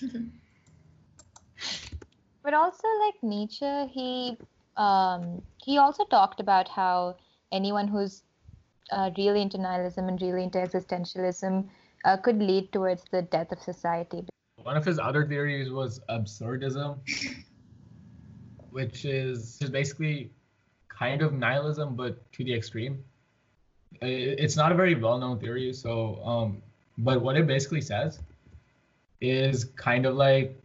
but 2.42 2.54
also 2.54 2.88
like 3.04 3.14
Nietzsche, 3.22 3.86
he 3.92 4.36
um, 4.76 5.42
he 5.62 5.78
also 5.78 6.04
talked 6.04 6.40
about 6.40 6.68
how 6.68 7.16
anyone 7.52 7.88
who's 7.88 8.22
uh, 8.90 9.10
really 9.16 9.42
into 9.42 9.58
nihilism 9.58 10.08
and 10.08 10.20
really 10.20 10.42
into 10.42 10.58
existentialism 10.58 11.68
uh, 12.04 12.16
could 12.16 12.38
lead 12.38 12.72
towards 12.72 13.04
the 13.10 13.22
death 13.22 13.52
of 13.52 13.60
society. 13.60 14.24
One 14.56 14.76
of 14.76 14.84
his 14.84 14.98
other 14.98 15.26
theories 15.26 15.70
was 15.70 16.00
absurdism, 16.08 16.98
which 18.70 19.04
is, 19.04 19.58
is 19.60 19.70
basically 19.70 20.30
kind 20.88 21.22
of 21.22 21.32
nihilism, 21.32 21.96
but 21.96 22.30
to 22.32 22.44
the 22.44 22.54
extreme. 22.54 23.04
It's 24.00 24.56
not 24.56 24.72
a 24.72 24.74
very 24.74 24.94
well-known 24.94 25.38
theory, 25.38 25.72
so 25.72 26.22
um, 26.24 26.62
but 26.98 27.20
what 27.20 27.36
it 27.36 27.46
basically 27.46 27.80
says 27.80 28.20
is 29.20 29.64
kind 29.64 30.06
of 30.06 30.14
like 30.16 30.61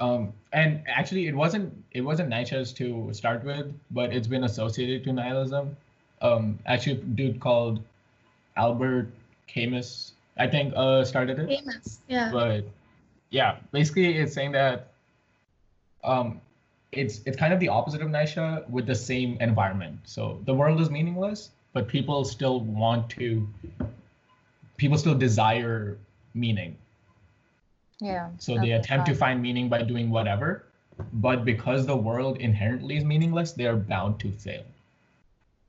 um, 0.00 0.32
and 0.52 0.82
actually 0.86 1.26
it 1.26 1.34
wasn't 1.34 1.72
it 1.92 2.02
wasn't 2.02 2.28
Nietzsche's 2.28 2.72
to 2.74 3.10
start 3.12 3.44
with, 3.44 3.72
but 3.90 4.12
it's 4.12 4.26
been 4.26 4.44
associated 4.44 5.04
to 5.04 5.12
nihilism. 5.12 5.76
Um, 6.22 6.58
actually, 6.66 6.92
a 6.92 7.04
dude 7.04 7.40
called 7.40 7.82
Albert 8.56 9.08
Camus, 9.46 10.12
I 10.38 10.46
think, 10.46 10.72
uh, 10.76 11.04
started 11.04 11.38
it. 11.38 11.48
Camus, 11.48 12.00
yeah. 12.08 12.30
But 12.32 12.64
yeah, 13.30 13.56
basically, 13.72 14.16
it's 14.18 14.34
saying 14.34 14.52
that 14.52 14.92
um, 16.04 16.40
it's 16.92 17.20
it's 17.26 17.36
kind 17.36 17.52
of 17.52 17.60
the 17.60 17.68
opposite 17.68 18.02
of 18.02 18.10
Nietzsche 18.10 18.58
with 18.68 18.86
the 18.86 18.94
same 18.94 19.36
environment. 19.40 19.98
So 20.04 20.40
the 20.44 20.54
world 20.54 20.80
is 20.80 20.90
meaningless, 20.90 21.50
but 21.72 21.88
people 21.88 22.24
still 22.24 22.60
want 22.60 23.10
to. 23.10 23.46
People 24.76 24.98
still 24.98 25.14
desire 25.14 25.96
meaning. 26.34 26.76
Yeah. 28.00 28.30
So 28.38 28.58
they 28.58 28.72
attempt 28.72 29.06
to 29.06 29.14
find 29.14 29.40
meaning 29.40 29.68
by 29.68 29.82
doing 29.82 30.10
whatever, 30.10 30.64
but 31.14 31.44
because 31.44 31.86
the 31.86 31.96
world 31.96 32.38
inherently 32.38 32.96
is 32.96 33.04
meaningless, 33.04 33.52
they 33.52 33.66
are 33.66 33.76
bound 33.76 34.20
to 34.20 34.30
fail. 34.30 34.64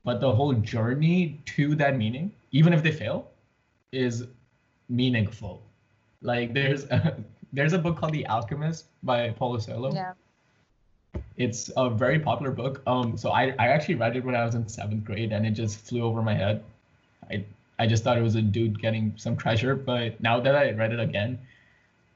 But 0.04 0.20
the 0.20 0.32
whole 0.32 0.52
journey 0.52 1.40
to 1.56 1.74
that 1.76 1.96
meaning, 1.96 2.32
even 2.52 2.72
if 2.72 2.82
they 2.82 2.92
fail, 2.92 3.30
is 3.92 4.24
meaningful. 4.88 5.62
Like 6.22 6.54
there's 6.54 6.84
a, 6.84 7.16
there's 7.52 7.72
a 7.72 7.78
book 7.78 7.96
called 7.96 8.12
The 8.12 8.26
Alchemist 8.26 8.86
by 9.02 9.30
Paulo 9.30 9.58
Coelho. 9.58 9.94
Yeah. 9.94 10.12
It's 11.36 11.70
a 11.76 11.88
very 11.88 12.18
popular 12.18 12.52
book. 12.52 12.82
Um, 12.86 13.16
so 13.16 13.30
I, 13.30 13.54
I 13.58 13.68
actually 13.68 13.94
read 13.94 14.16
it 14.16 14.24
when 14.24 14.34
I 14.34 14.44
was 14.44 14.54
in 14.54 14.68
seventh 14.68 15.04
grade, 15.04 15.32
and 15.32 15.46
it 15.46 15.52
just 15.52 15.78
flew 15.78 16.02
over 16.02 16.22
my 16.22 16.34
head. 16.34 16.62
I 17.30 17.44
I 17.78 17.86
just 17.86 18.02
thought 18.02 18.18
it 18.18 18.22
was 18.22 18.34
a 18.34 18.42
dude 18.42 18.80
getting 18.80 19.14
some 19.16 19.36
treasure, 19.36 19.76
but 19.76 20.20
now 20.20 20.40
that 20.40 20.56
I 20.56 20.72
read 20.72 20.92
it 20.92 21.00
again, 21.00 21.38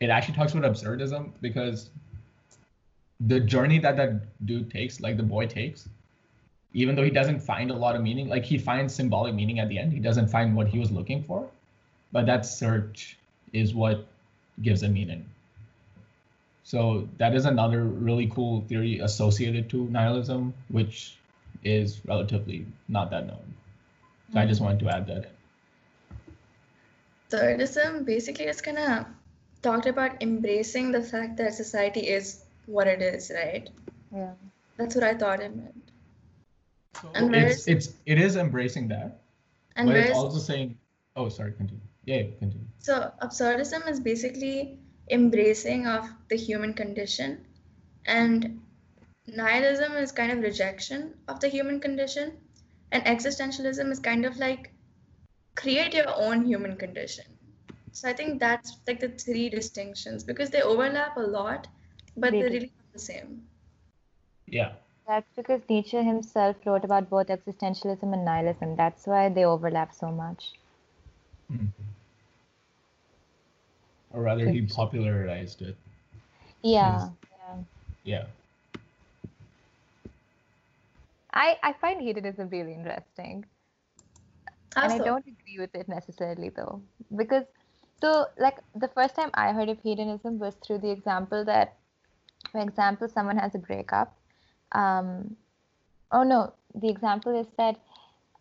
it 0.02 0.10
actually 0.10 0.34
talks 0.34 0.52
about 0.52 0.70
absurdism 0.70 1.30
because 1.40 1.90
the 3.20 3.40
journey 3.40 3.78
that 3.78 3.96
that 3.96 4.46
dude 4.46 4.70
takes, 4.70 5.00
like 5.00 5.16
the 5.16 5.22
boy 5.22 5.46
takes, 5.46 5.88
even 6.74 6.96
though 6.96 7.04
he 7.04 7.10
doesn't 7.10 7.40
find 7.40 7.70
a 7.70 7.74
lot 7.74 7.94
of 7.94 8.02
meaning, 8.02 8.28
like 8.28 8.44
he 8.44 8.58
finds 8.58 8.94
symbolic 8.94 9.34
meaning 9.34 9.58
at 9.58 9.68
the 9.68 9.78
end, 9.78 9.92
he 9.92 10.00
doesn't 10.00 10.28
find 10.28 10.56
what 10.56 10.66
he 10.66 10.78
was 10.78 10.90
looking 10.90 11.22
for 11.22 11.48
but 12.12 12.26
that 12.26 12.46
search 12.46 13.16
is 13.52 13.74
what 13.74 14.06
gives 14.60 14.82
a 14.82 14.88
meaning. 14.88 15.24
So 16.64 17.08
that 17.18 17.34
is 17.34 17.46
another 17.46 17.84
really 17.84 18.28
cool 18.28 18.60
theory 18.68 19.00
associated 19.00 19.68
to 19.70 19.88
nihilism, 19.88 20.54
which 20.68 21.16
is 21.64 22.00
relatively 22.06 22.66
not 22.88 23.10
that 23.10 23.26
known. 23.26 23.54
So 24.32 24.38
I 24.38 24.46
just 24.46 24.60
mm-hmm. 24.60 24.66
wanted 24.66 24.80
to 24.80 24.94
add 24.94 25.06
that 25.08 25.24
in. 25.24 25.30
Absurdism 27.30 28.04
basically 28.04 28.44
is 28.44 28.60
of 28.60 29.06
talked 29.62 29.86
about 29.86 30.22
embracing 30.22 30.92
the 30.92 31.02
fact 31.02 31.36
that 31.36 31.54
society 31.54 32.00
is 32.00 32.44
what 32.66 32.86
it 32.86 33.00
is, 33.00 33.30
right? 33.34 33.68
Yeah. 34.14 34.32
That's 34.76 34.94
what 34.94 35.04
I 35.04 35.14
thought 35.14 35.40
it 35.40 35.54
meant. 35.54 35.90
So 37.00 37.10
and 37.14 37.34
it's, 37.34 37.66
it's 37.66 37.94
it 38.04 38.18
is 38.18 38.36
embracing 38.36 38.88
that, 38.88 39.22
and 39.76 39.88
but 39.88 39.96
it's 39.96 40.16
also 40.16 40.38
saying, 40.38 40.76
oh, 41.16 41.28
sorry, 41.28 41.52
continue. 41.52 41.80
Yeah, 42.04 42.22
continue. 42.38 42.66
So 42.78 43.12
absurdism 43.22 43.88
is 43.88 44.00
basically 44.00 44.78
embracing 45.10 45.86
of 45.86 46.08
the 46.28 46.36
human 46.36 46.74
condition, 46.74 47.46
and 48.06 48.60
nihilism 49.26 49.92
is 49.92 50.12
kind 50.12 50.32
of 50.32 50.38
rejection 50.40 51.14
of 51.28 51.40
the 51.40 51.48
human 51.48 51.80
condition, 51.80 52.36
and 52.90 53.04
existentialism 53.04 53.90
is 53.90 53.98
kind 53.98 54.26
of 54.26 54.36
like 54.36 54.72
create 55.54 55.94
your 55.94 56.14
own 56.14 56.44
human 56.44 56.76
condition. 56.76 57.24
So 57.92 58.08
I 58.08 58.12
think 58.14 58.40
that's 58.40 58.78
like 58.86 59.00
the 59.00 59.10
three 59.10 59.48
distinctions 59.48 60.24
because 60.24 60.50
they 60.50 60.62
overlap 60.62 61.16
a 61.16 61.20
lot, 61.20 61.68
but 62.16 62.32
they 62.32 62.40
they're 62.40 62.50
really 62.50 62.72
not 62.76 62.92
the 62.92 62.98
same. 62.98 63.42
Yeah. 64.46 64.72
That's 65.06 65.26
because 65.36 65.60
Nietzsche 65.68 66.02
himself 66.02 66.56
wrote 66.64 66.84
about 66.84 67.10
both 67.10 67.26
existentialism 67.26 68.02
and 68.02 68.24
nihilism. 68.24 68.76
That's 68.76 69.06
why 69.06 69.28
they 69.28 69.44
overlap 69.44 69.94
so 69.94 70.10
much. 70.10 70.52
Mm-hmm. 71.52 71.66
Or 74.12 74.22
rather, 74.22 74.48
he 74.48 74.62
popularized 74.62 75.62
it. 75.62 75.76
Yeah. 76.62 77.08
Yeah. 77.48 77.56
yeah. 78.04 78.24
I, 81.32 81.58
I 81.62 81.72
find 81.80 82.00
hedonism 82.00 82.48
really 82.50 82.74
interesting. 82.74 83.44
And 84.76 84.92
I 84.92 84.98
don't 84.98 85.26
agree 85.26 85.58
with 85.58 85.74
it 85.74 85.88
necessarily 85.88 86.50
though. 86.50 86.80
Because 87.14 87.44
so 88.02 88.26
like 88.38 88.58
the 88.74 88.88
first 88.88 89.14
time 89.14 89.30
I 89.34 89.52
heard 89.52 89.68
of 89.68 89.78
hedonism 89.82 90.38
was 90.38 90.56
through 90.56 90.78
the 90.78 90.90
example 90.90 91.44
that 91.44 91.76
for 92.50 92.60
example 92.60 93.08
someone 93.08 93.38
has 93.38 93.54
a 93.54 93.58
breakup. 93.58 94.14
Um 94.72 95.36
oh 96.10 96.24
no, 96.24 96.52
the 96.74 96.90
example 96.90 97.40
is 97.40 97.46
that 97.58 97.80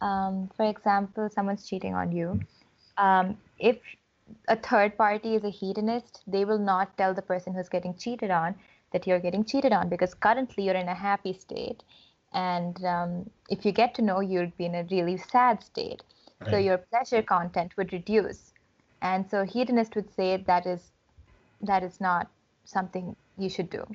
um, 0.01 0.49
for 0.57 0.65
example 0.65 1.29
someone's 1.29 1.67
cheating 1.67 1.93
on 1.93 2.11
you 2.11 2.41
um, 2.97 3.37
if 3.59 3.77
a 4.47 4.55
third 4.55 4.97
party 4.97 5.35
is 5.35 5.43
a 5.43 5.49
hedonist, 5.49 6.23
they 6.27 6.45
will 6.45 6.59
not 6.59 6.97
tell 6.97 7.13
the 7.13 7.21
person 7.21 7.53
who's 7.53 7.69
getting 7.69 7.95
cheated 7.95 8.31
on 8.31 8.55
that 8.93 9.07
you're 9.07 9.19
getting 9.19 9.43
cheated 9.43 9.73
on 9.73 9.89
because 9.89 10.13
currently 10.13 10.65
you're 10.65 10.75
in 10.75 10.87
a 10.87 10.95
happy 10.95 11.33
state. 11.33 11.83
And 12.33 12.83
um, 12.85 13.29
if 13.49 13.65
you 13.65 13.71
get 13.71 13.93
to 13.95 14.01
know, 14.01 14.19
you'd 14.19 14.55
be 14.57 14.65
in 14.65 14.75
a 14.75 14.87
really 14.91 15.17
sad 15.17 15.63
state. 15.63 16.03
Right. 16.41 16.51
So 16.51 16.57
your 16.57 16.77
pleasure 16.77 17.21
content 17.21 17.73
would 17.77 17.93
reduce. 17.93 18.50
And 19.01 19.29
so 19.29 19.43
hedonist 19.43 19.95
would 19.95 20.13
say 20.13 20.37
that 20.47 20.65
is 20.65 20.91
that 21.61 21.83
is 21.83 21.99
not 21.99 22.29
something 22.65 23.15
you 23.37 23.49
should 23.49 23.69
do. 23.69 23.85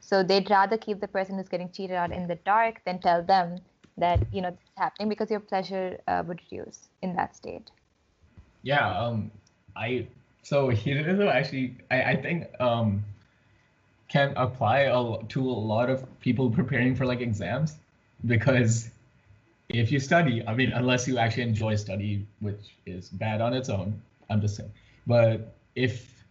So 0.00 0.22
they'd 0.22 0.48
rather 0.50 0.76
keep 0.76 1.00
the 1.00 1.08
person 1.08 1.36
who's 1.36 1.48
getting 1.48 1.70
cheated 1.70 1.96
on 1.96 2.12
in 2.12 2.26
the 2.26 2.34
dark 2.34 2.82
than 2.84 2.98
tell 2.98 3.22
them 3.22 3.58
that 3.96 4.20
you 4.32 4.40
know 4.40 4.48
it's 4.48 4.62
happening 4.76 5.08
because 5.08 5.30
your 5.30 5.40
pleasure 5.40 5.98
uh, 6.08 6.22
would 6.26 6.40
reduce 6.50 6.88
in 7.02 7.14
that 7.16 7.36
state. 7.36 7.70
Yeah, 8.62 8.98
um, 8.98 9.30
I 9.76 10.06
so 10.42 10.68
hedonism 10.68 11.28
actually 11.28 11.76
I, 11.90 12.02
I 12.02 12.16
think 12.16 12.48
um 12.60 13.04
can 14.08 14.34
apply 14.36 14.80
a, 14.80 15.22
to 15.28 15.40
a 15.40 15.58
lot 15.72 15.88
of 15.88 16.04
people 16.20 16.50
preparing 16.50 16.94
for 16.94 17.06
like 17.06 17.20
exams 17.20 17.76
because 18.26 18.90
if 19.70 19.90
you 19.90 19.98
study, 19.98 20.46
I 20.46 20.54
mean, 20.54 20.70
unless 20.72 21.08
you 21.08 21.16
actually 21.16 21.44
enjoy 21.44 21.76
study, 21.76 22.26
which 22.40 22.76
is 22.84 23.08
bad 23.08 23.40
on 23.40 23.54
its 23.54 23.70
own, 23.70 24.02
I'm 24.32 24.40
just 24.40 24.56
saying. 24.56 24.72
But 25.06 25.52
if 25.74 26.24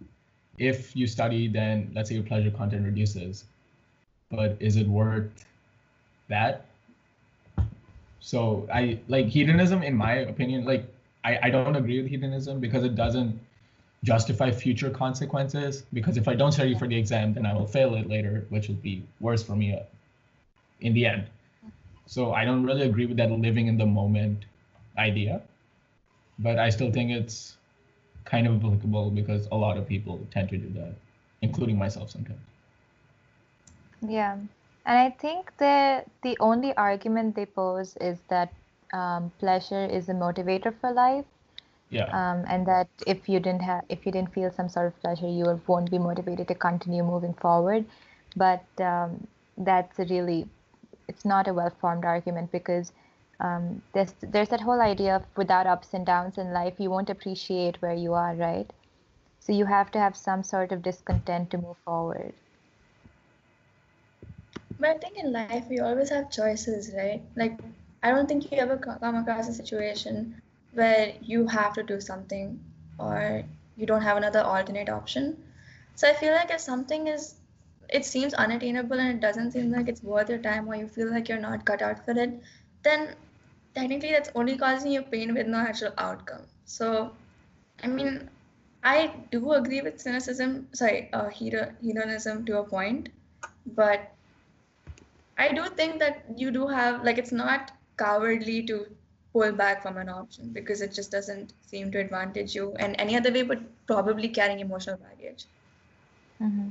if 0.58 0.96
you 0.96 1.08
study, 1.08 1.48
then 1.48 1.92
let's 1.96 2.10
say 2.10 2.16
your 2.16 2.24
pleasure 2.24 2.52
content 2.52 2.86
reduces. 2.86 3.46
But 4.30 4.58
is 4.60 4.76
it 4.76 4.88
worth 4.88 5.46
that? 6.30 6.66
So 8.20 8.68
I 8.74 9.00
like 9.08 9.28
hedonism, 9.28 9.84
in 9.84 9.96
my 9.96 10.14
opinion, 10.14 10.66
like 10.66 10.86
I, 11.24 11.40
I 11.44 11.50
don't 11.50 11.76
agree 11.76 12.02
with 12.02 12.10
hedonism 12.10 12.60
because 12.60 12.84
it 12.84 12.96
doesn't 12.96 13.40
justify 14.04 14.52
future 14.52 14.90
consequences. 14.90 15.84
Because 15.94 16.18
if 16.18 16.28
I 16.28 16.36
don't 16.36 16.52
study 16.52 16.76
for 16.78 16.88
the 16.88 16.96
exam, 16.96 17.34
then 17.34 17.46
I 17.46 17.54
will 17.54 17.68
fail 17.68 17.96
it 17.96 18.08
later, 18.08 18.46
which 18.50 18.68
will 18.68 18.76
be 18.76 19.04
worse 19.20 19.44
for 19.44 19.56
me 19.56 19.74
uh, 19.76 19.80
in 20.82 20.94
the 20.94 21.06
end. 21.06 21.26
So 22.06 22.34
I 22.34 22.46
don't 22.46 22.64
really 22.66 22.84
agree 22.84 23.06
with 23.06 23.18
that 23.18 23.32
living 23.32 23.68
in 23.68 23.78
the 23.78 23.86
moment 23.86 24.46
idea, 24.98 25.42
but 26.40 26.60
I 26.60 26.70
still 26.70 26.92
think 26.92 27.12
it's 27.12 27.58
kind 28.26 28.48
of 28.48 28.56
applicable 28.58 29.12
because 29.12 29.48
a 29.52 29.56
lot 29.56 29.78
of 29.78 29.88
people 29.88 30.20
tend 30.32 30.50
to 30.50 30.58
do 30.58 30.70
that, 30.80 30.94
including 31.42 31.78
myself 31.78 32.12
sometimes. 32.12 32.40
Yeah, 34.08 34.38
and 34.86 34.98
I 34.98 35.10
think 35.12 35.52
the 35.58 36.04
the 36.24 36.38
only 36.40 36.76
argument 36.76 37.36
they 37.36 37.46
pose 37.46 37.96
is 38.02 38.20
that 38.30 38.52
um, 38.94 39.32
pleasure 39.40 39.86
is 39.86 40.10
a 40.10 40.14
motivator 40.14 40.74
for 40.80 40.92
life. 40.92 41.26
Yeah. 41.90 42.06
Um, 42.06 42.46
and 42.48 42.66
that 42.68 42.88
if 43.06 43.28
you 43.28 43.40
didn't 43.40 43.62
have 43.64 43.84
if 43.90 44.06
you 44.06 44.12
didn't 44.12 44.34
feel 44.34 44.52
some 44.52 44.70
sort 44.70 44.88
of 44.88 45.00
pleasure, 45.02 45.28
you 45.28 45.62
won't 45.68 45.92
be 45.92 46.00
motivated 46.00 46.48
to 46.48 46.56
continue 46.56 47.04
moving 47.04 47.34
forward. 47.34 47.86
But 48.36 48.64
um, 48.80 49.28
that's 49.58 50.00
a 50.00 50.06
really 50.06 50.48
it's 51.08 51.26
not 51.26 51.48
a 51.48 51.54
well-formed 51.54 52.06
argument 52.06 52.52
because 52.52 52.94
um, 53.42 53.82
there's 53.94 54.14
there's 54.22 54.50
that 54.50 54.62
whole 54.62 54.80
idea 54.82 55.16
of 55.16 55.24
without 55.36 55.66
ups 55.66 55.94
and 55.94 56.06
downs 56.06 56.38
in 56.38 56.54
life, 56.54 56.76
you 56.78 56.92
won't 56.92 57.10
appreciate 57.10 57.82
where 57.82 57.94
you 57.94 58.14
are, 58.14 58.36
right? 58.36 58.70
So 59.40 59.52
you 59.52 59.66
have 59.66 59.92
to 59.92 60.00
have 60.00 60.16
some 60.16 60.44
sort 60.44 60.72
of 60.72 60.84
discontent 60.84 61.50
to 61.52 61.58
move 61.58 61.78
forward. 61.84 62.34
But 64.80 64.90
I 64.90 64.98
think 65.00 65.18
in 65.18 65.32
life 65.32 65.66
we 65.70 65.80
always 65.80 66.10
have 66.10 66.30
choices, 66.30 66.92
right? 66.96 67.22
Like 67.36 67.58
I 68.04 68.12
don't 68.12 68.28
think 68.28 68.52
you 68.52 68.60
ever 68.60 68.78
come 68.78 69.16
across 69.16 69.48
a 69.48 69.54
situation 69.54 70.42
where 70.74 71.14
you 71.22 71.48
have 71.48 71.74
to 71.74 71.84
do 71.84 72.00
something 72.00 72.60
or 73.00 73.44
you 73.76 73.86
don't 73.88 74.04
have 74.04 74.18
another 74.18 74.42
alternate 74.42 74.90
option. 74.90 75.38
So 75.96 76.08
I 76.08 76.14
feel 76.14 76.34
like 76.34 76.52
if 76.52 76.62
something 76.62 77.08
is 77.08 77.36
it 77.90 78.06
seems 78.06 78.34
unattainable 78.34 79.00
and 79.00 79.10
it 79.16 79.20
doesn't 79.20 79.52
seem 79.52 79.72
like 79.72 79.88
it's 79.90 80.04
worth 80.04 80.30
your 80.30 80.38
time 80.38 80.68
or 80.68 80.76
you 80.76 80.88
feel 80.88 81.12
like 81.12 81.28
you're 81.28 81.40
not 81.40 81.66
cut 81.66 81.82
out 81.82 82.06
for 82.06 82.12
it, 82.12 82.40
then 82.84 83.16
technically 83.76 84.12
that's 84.12 84.30
only 84.36 84.58
causing 84.58 84.92
you 84.92 85.02
pain 85.02 85.34
with 85.34 85.48
no 85.48 85.58
actual 85.58 85.94
outcome. 85.98 86.42
So, 86.66 87.12
I 87.84 87.88
mean, 87.88 88.30
I 88.84 89.14
do 89.32 89.54
agree 89.54 89.82
with 89.82 90.00
cynicism, 90.00 90.68
sorry, 90.74 91.10
uh, 91.14 91.30
hedonism 91.30 92.46
to 92.46 92.60
a 92.60 92.64
point, 92.64 93.10
but 93.76 94.12
I 95.38 95.52
do 95.54 95.66
think 95.70 96.00
that 96.00 96.26
you 96.36 96.52
do 96.52 96.68
have, 96.68 97.04
like, 97.04 97.18
it's 97.18 97.32
not 97.32 97.72
cowardly 97.98 98.64
to 98.64 98.88
pull 99.34 99.52
back 99.52 99.82
from 99.82 99.98
an 99.98 100.10
option 100.10 100.50
because 100.50 100.82
it 100.82 100.94
just 100.94 101.12
doesn't 101.12 101.54
seem 101.66 101.92
to 101.92 102.00
advantage 102.00 102.54
you 102.54 102.74
in 102.80 102.96
any 102.96 103.16
other 103.16 103.32
way, 103.32 103.44
but 103.44 103.60
probably 103.88 104.28
carrying 104.28 104.60
emotional 104.60 104.98
baggage. 104.98 105.46
Mm-hmm. 106.42 106.70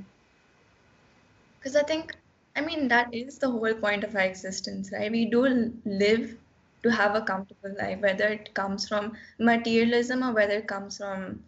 Because 1.59 1.77
I 1.77 1.83
think, 1.83 2.17
I 2.57 2.61
mean, 2.61 2.89
that 2.89 3.15
is 3.15 3.39
the 3.39 3.51
whole 3.51 3.75
point 3.75 4.05
of 4.05 4.15
our 4.15 4.23
existence, 4.23 4.91
right? 4.93 5.11
We 5.11 5.27
do 5.27 5.73
live 5.85 6.37
to 6.83 6.91
have 6.91 7.15
a 7.15 7.23
comfortable 7.23 7.75
life, 7.79 8.01
whether 8.01 8.27
it 8.29 8.55
comes 8.55 8.89
from 8.89 9.17
materialism 9.39 10.23
or 10.23 10.33
whether 10.33 10.55
it 10.55 10.67
comes 10.69 10.99
from 10.99 11.45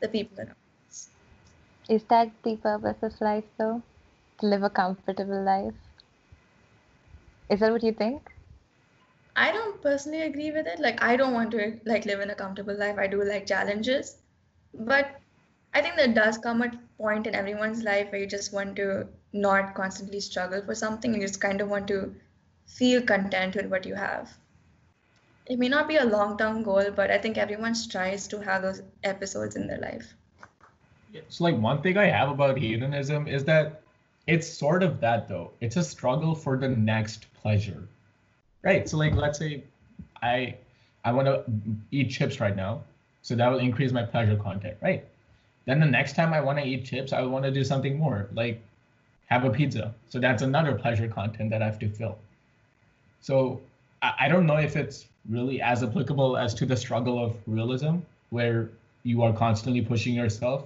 the 0.00 0.08
people 0.08 0.38
around 0.38 0.56
us. 0.88 1.08
Is 1.88 2.04
that 2.04 2.30
the 2.42 2.56
purpose 2.56 3.02
of 3.02 3.20
life, 3.20 3.44
though? 3.58 3.82
To 4.40 4.46
live 4.46 4.62
a 4.62 4.70
comfortable 4.70 5.42
life? 5.42 5.74
Is 7.50 7.60
that 7.60 7.72
what 7.72 7.82
you 7.82 7.92
think? 7.92 8.30
I 9.36 9.52
don't 9.52 9.82
personally 9.82 10.22
agree 10.22 10.50
with 10.50 10.66
it. 10.66 10.78
Like, 10.78 11.02
I 11.02 11.16
don't 11.16 11.34
want 11.34 11.50
to 11.52 11.80
like 11.84 12.04
live 12.06 12.20
in 12.20 12.30
a 12.30 12.34
comfortable 12.34 12.76
life. 12.76 12.98
I 12.98 13.06
do 13.06 13.22
like 13.24 13.46
challenges, 13.46 14.18
but 14.74 15.20
I 15.74 15.82
think 15.82 15.96
there 15.96 16.12
does 16.12 16.38
come 16.38 16.62
a 16.62 16.70
point 16.98 17.26
in 17.26 17.34
everyone's 17.34 17.82
life 17.82 18.10
where 18.10 18.20
you 18.20 18.26
just 18.26 18.52
want 18.52 18.76
to 18.76 19.08
not 19.32 19.74
constantly 19.74 20.20
struggle 20.20 20.62
for 20.62 20.74
something. 20.74 21.14
You 21.14 21.20
just 21.20 21.40
kind 21.40 21.60
of 21.60 21.68
want 21.68 21.88
to 21.88 22.14
feel 22.66 23.02
content 23.02 23.56
with 23.56 23.66
what 23.66 23.84
you 23.84 23.94
have 23.94 24.30
it 25.50 25.58
may 25.58 25.68
not 25.68 25.88
be 25.88 25.96
a 25.96 26.04
long 26.04 26.38
term 26.38 26.62
goal, 26.62 26.92
but 26.94 27.10
I 27.10 27.18
think 27.18 27.36
everyone 27.36 27.74
tries 27.90 28.28
to 28.28 28.40
have 28.40 28.62
those 28.62 28.82
episodes 29.02 29.56
in 29.56 29.66
their 29.66 29.78
life. 29.78 30.14
So, 31.28 31.42
like, 31.42 31.58
one 31.58 31.82
thing 31.82 31.98
I 31.98 32.06
have 32.06 32.28
about 32.30 32.56
hedonism 32.56 33.26
is 33.26 33.44
that 33.46 33.82
it's 34.28 34.48
sort 34.48 34.84
of 34.84 35.00
that, 35.00 35.26
though. 35.28 35.50
It's 35.60 35.76
a 35.76 35.82
struggle 35.82 36.36
for 36.36 36.56
the 36.56 36.68
next 36.68 37.26
pleasure, 37.34 37.82
right? 38.62 38.88
So, 38.88 38.96
like, 38.96 39.16
let's 39.16 39.40
say 39.40 39.64
I 40.22 40.54
I 41.04 41.10
want 41.10 41.26
to 41.26 41.42
eat 41.90 42.10
chips 42.10 42.38
right 42.38 42.54
now, 42.54 42.84
so 43.22 43.34
that 43.34 43.50
will 43.50 43.58
increase 43.58 43.90
my 43.90 44.04
pleasure 44.04 44.36
content, 44.36 44.76
right? 44.80 45.04
Then 45.64 45.80
the 45.80 45.86
next 45.86 46.14
time 46.14 46.32
I 46.32 46.40
want 46.40 46.60
to 46.60 46.64
eat 46.64 46.84
chips, 46.84 47.12
I 47.12 47.22
want 47.22 47.44
to 47.44 47.50
do 47.50 47.64
something 47.64 47.98
more, 47.98 48.28
like 48.34 48.62
have 49.26 49.44
a 49.44 49.50
pizza. 49.50 49.94
So 50.10 50.20
that's 50.20 50.42
another 50.42 50.76
pleasure 50.76 51.08
content 51.08 51.50
that 51.50 51.60
I 51.60 51.66
have 51.66 51.80
to 51.80 51.88
fill. 51.88 52.18
So 53.20 53.60
I, 54.00 54.12
I 54.20 54.28
don't 54.28 54.46
know 54.46 54.58
if 54.58 54.76
it's 54.76 55.06
really 55.28 55.60
as 55.60 55.82
applicable 55.82 56.36
as 56.36 56.54
to 56.54 56.66
the 56.66 56.76
struggle 56.76 57.22
of 57.22 57.36
realism, 57.46 57.98
where 58.30 58.70
you 59.02 59.22
are 59.22 59.32
constantly 59.32 59.82
pushing 59.82 60.14
yourself. 60.14 60.64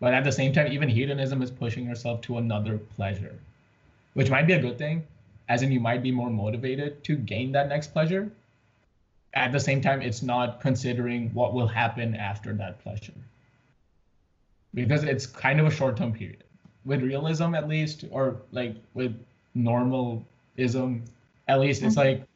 But 0.00 0.14
at 0.14 0.24
the 0.24 0.32
same 0.32 0.52
time, 0.52 0.72
even 0.72 0.88
hedonism 0.88 1.42
is 1.42 1.50
pushing 1.50 1.86
yourself 1.86 2.20
to 2.22 2.38
another 2.38 2.78
pleasure, 2.78 3.34
which 4.14 4.30
might 4.30 4.46
be 4.46 4.52
a 4.52 4.60
good 4.60 4.78
thing, 4.78 5.04
as 5.48 5.62
in 5.62 5.72
you 5.72 5.80
might 5.80 6.02
be 6.02 6.10
more 6.10 6.30
motivated 6.30 7.02
to 7.04 7.16
gain 7.16 7.52
that 7.52 7.68
next 7.68 7.92
pleasure. 7.92 8.30
At 9.34 9.52
the 9.52 9.60
same 9.60 9.80
time, 9.80 10.02
it's 10.02 10.22
not 10.22 10.60
considering 10.60 11.30
what 11.32 11.54
will 11.54 11.66
happen 11.66 12.14
after 12.14 12.52
that 12.54 12.82
pleasure. 12.82 13.14
Because 14.74 15.04
it's 15.04 15.26
kind 15.26 15.60
of 15.60 15.66
a 15.66 15.70
short 15.70 15.96
term 15.96 16.12
period. 16.12 16.44
With 16.84 17.02
realism, 17.02 17.54
at 17.54 17.68
least, 17.68 18.04
or 18.10 18.36
like 18.50 18.74
with 18.94 19.14
normalism, 19.54 21.04
at 21.48 21.60
least 21.60 21.82
it's 21.82 21.96
mm-hmm. 21.96 22.20
like 22.20 22.28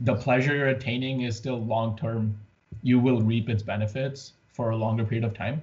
the 0.00 0.14
pleasure 0.14 0.54
you're 0.54 0.68
attaining 0.68 1.22
is 1.22 1.36
still 1.36 1.62
long 1.64 1.96
term. 1.96 2.38
You 2.82 2.98
will 2.98 3.22
reap 3.22 3.48
its 3.48 3.62
benefits 3.62 4.32
for 4.52 4.70
a 4.70 4.76
longer 4.76 5.04
period 5.04 5.24
of 5.24 5.34
time. 5.34 5.60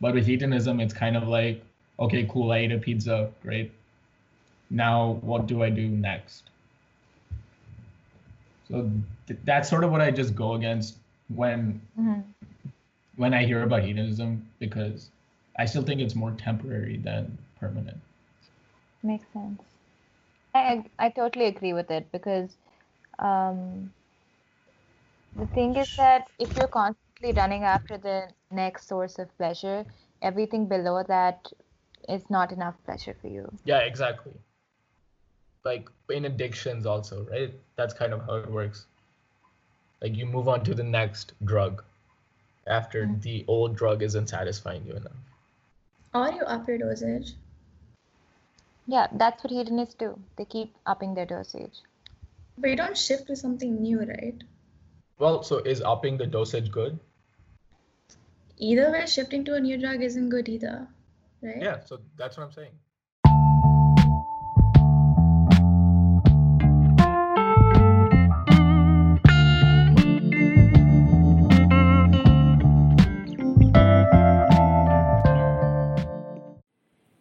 But 0.00 0.14
with 0.14 0.26
hedonism, 0.26 0.80
it's 0.80 0.94
kind 0.94 1.16
of 1.16 1.28
like, 1.28 1.62
okay, 1.98 2.26
cool, 2.30 2.52
I 2.52 2.58
ate 2.58 2.72
a 2.72 2.78
pizza, 2.78 3.30
great. 3.42 3.72
Now, 4.70 5.18
what 5.22 5.46
do 5.46 5.62
I 5.62 5.70
do 5.70 5.88
next? 5.88 6.44
So 8.68 8.90
th- 9.26 9.38
that's 9.44 9.68
sort 9.68 9.84
of 9.84 9.90
what 9.90 10.00
I 10.00 10.10
just 10.10 10.34
go 10.34 10.54
against 10.54 10.96
when 11.28 11.80
mm-hmm. 11.98 12.20
when 13.16 13.34
I 13.34 13.44
hear 13.44 13.62
about 13.62 13.82
hedonism 13.82 14.46
because 14.58 15.10
I 15.58 15.66
still 15.66 15.82
think 15.82 16.00
it's 16.00 16.14
more 16.14 16.32
temporary 16.32 16.96
than 16.96 17.38
permanent. 17.60 17.98
Makes 19.02 19.26
sense. 19.32 19.62
I 20.54 20.84
I 20.98 21.10
totally 21.10 21.46
agree 21.46 21.72
with 21.72 21.90
it 21.90 22.10
because 22.10 22.56
um, 23.18 23.92
the 25.36 25.46
thing 25.46 25.76
is 25.76 25.88
that 25.96 26.28
if 26.38 26.56
you're 26.56 26.68
constantly 26.68 27.32
running 27.32 27.64
after 27.64 27.98
the 27.98 28.28
next 28.50 28.88
source 28.88 29.18
of 29.18 29.36
pleasure, 29.36 29.84
everything 30.22 30.66
below 30.66 31.02
that 31.08 31.50
is 32.08 32.28
not 32.30 32.52
enough 32.52 32.74
pleasure 32.84 33.16
for 33.20 33.28
you. 33.28 33.50
Yeah, 33.64 33.78
exactly. 33.78 34.32
Like 35.64 35.88
in 36.10 36.26
addictions, 36.26 36.86
also, 36.86 37.26
right? 37.30 37.52
That's 37.76 37.94
kind 37.94 38.12
of 38.12 38.20
how 38.26 38.34
it 38.36 38.50
works. 38.50 38.86
Like 40.02 40.16
you 40.16 40.26
move 40.26 40.48
on 40.48 40.62
to 40.64 40.74
the 40.74 40.82
next 40.82 41.32
drug, 41.44 41.82
after 42.66 43.06
mm. 43.06 43.22
the 43.22 43.44
old 43.48 43.76
drug 43.76 44.02
isn't 44.02 44.28
satisfying 44.28 44.84
you 44.86 44.92
enough. 44.92 45.12
Or 46.14 46.30
you 46.30 46.42
up 46.42 46.68
your 46.68 46.78
dosage. 46.78 47.32
Yeah, 48.86 49.06
that's 49.12 49.42
what 49.42 49.50
hedonists 49.50 49.94
do. 49.94 50.18
They 50.36 50.44
keep 50.44 50.74
upping 50.84 51.14
their 51.14 51.26
dosage. 51.26 51.80
But 52.56 52.70
you 52.70 52.76
don't 52.76 52.96
shift 52.96 53.26
to 53.26 53.36
something 53.36 53.82
new, 53.82 54.00
right? 54.00 54.42
Well, 55.18 55.42
so 55.42 55.58
is 55.58 55.82
upping 55.82 56.18
the 56.18 56.26
dosage 56.26 56.70
good? 56.70 56.98
Either 58.58 58.92
way, 58.92 59.06
shifting 59.06 59.44
to 59.44 59.54
a 59.54 59.60
new 59.60 59.76
drug 59.76 60.02
isn't 60.02 60.28
good 60.28 60.48
either, 60.48 60.86
right? 61.42 61.60
Yeah, 61.60 61.80
so 61.84 62.00
that's 62.16 62.36
what 62.36 62.44
I'm 62.44 62.52
saying. 62.52 62.70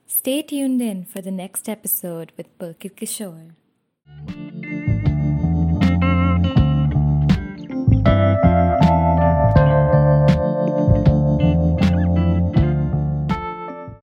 Stay 0.05 0.41
tuned 0.41 0.81
in 0.81 1.03
for 1.03 1.21
the 1.21 1.31
next 1.31 1.67
episode 1.67 2.31
with 2.37 2.57
Pulkit 2.57 2.95
Kishore. 2.95 3.51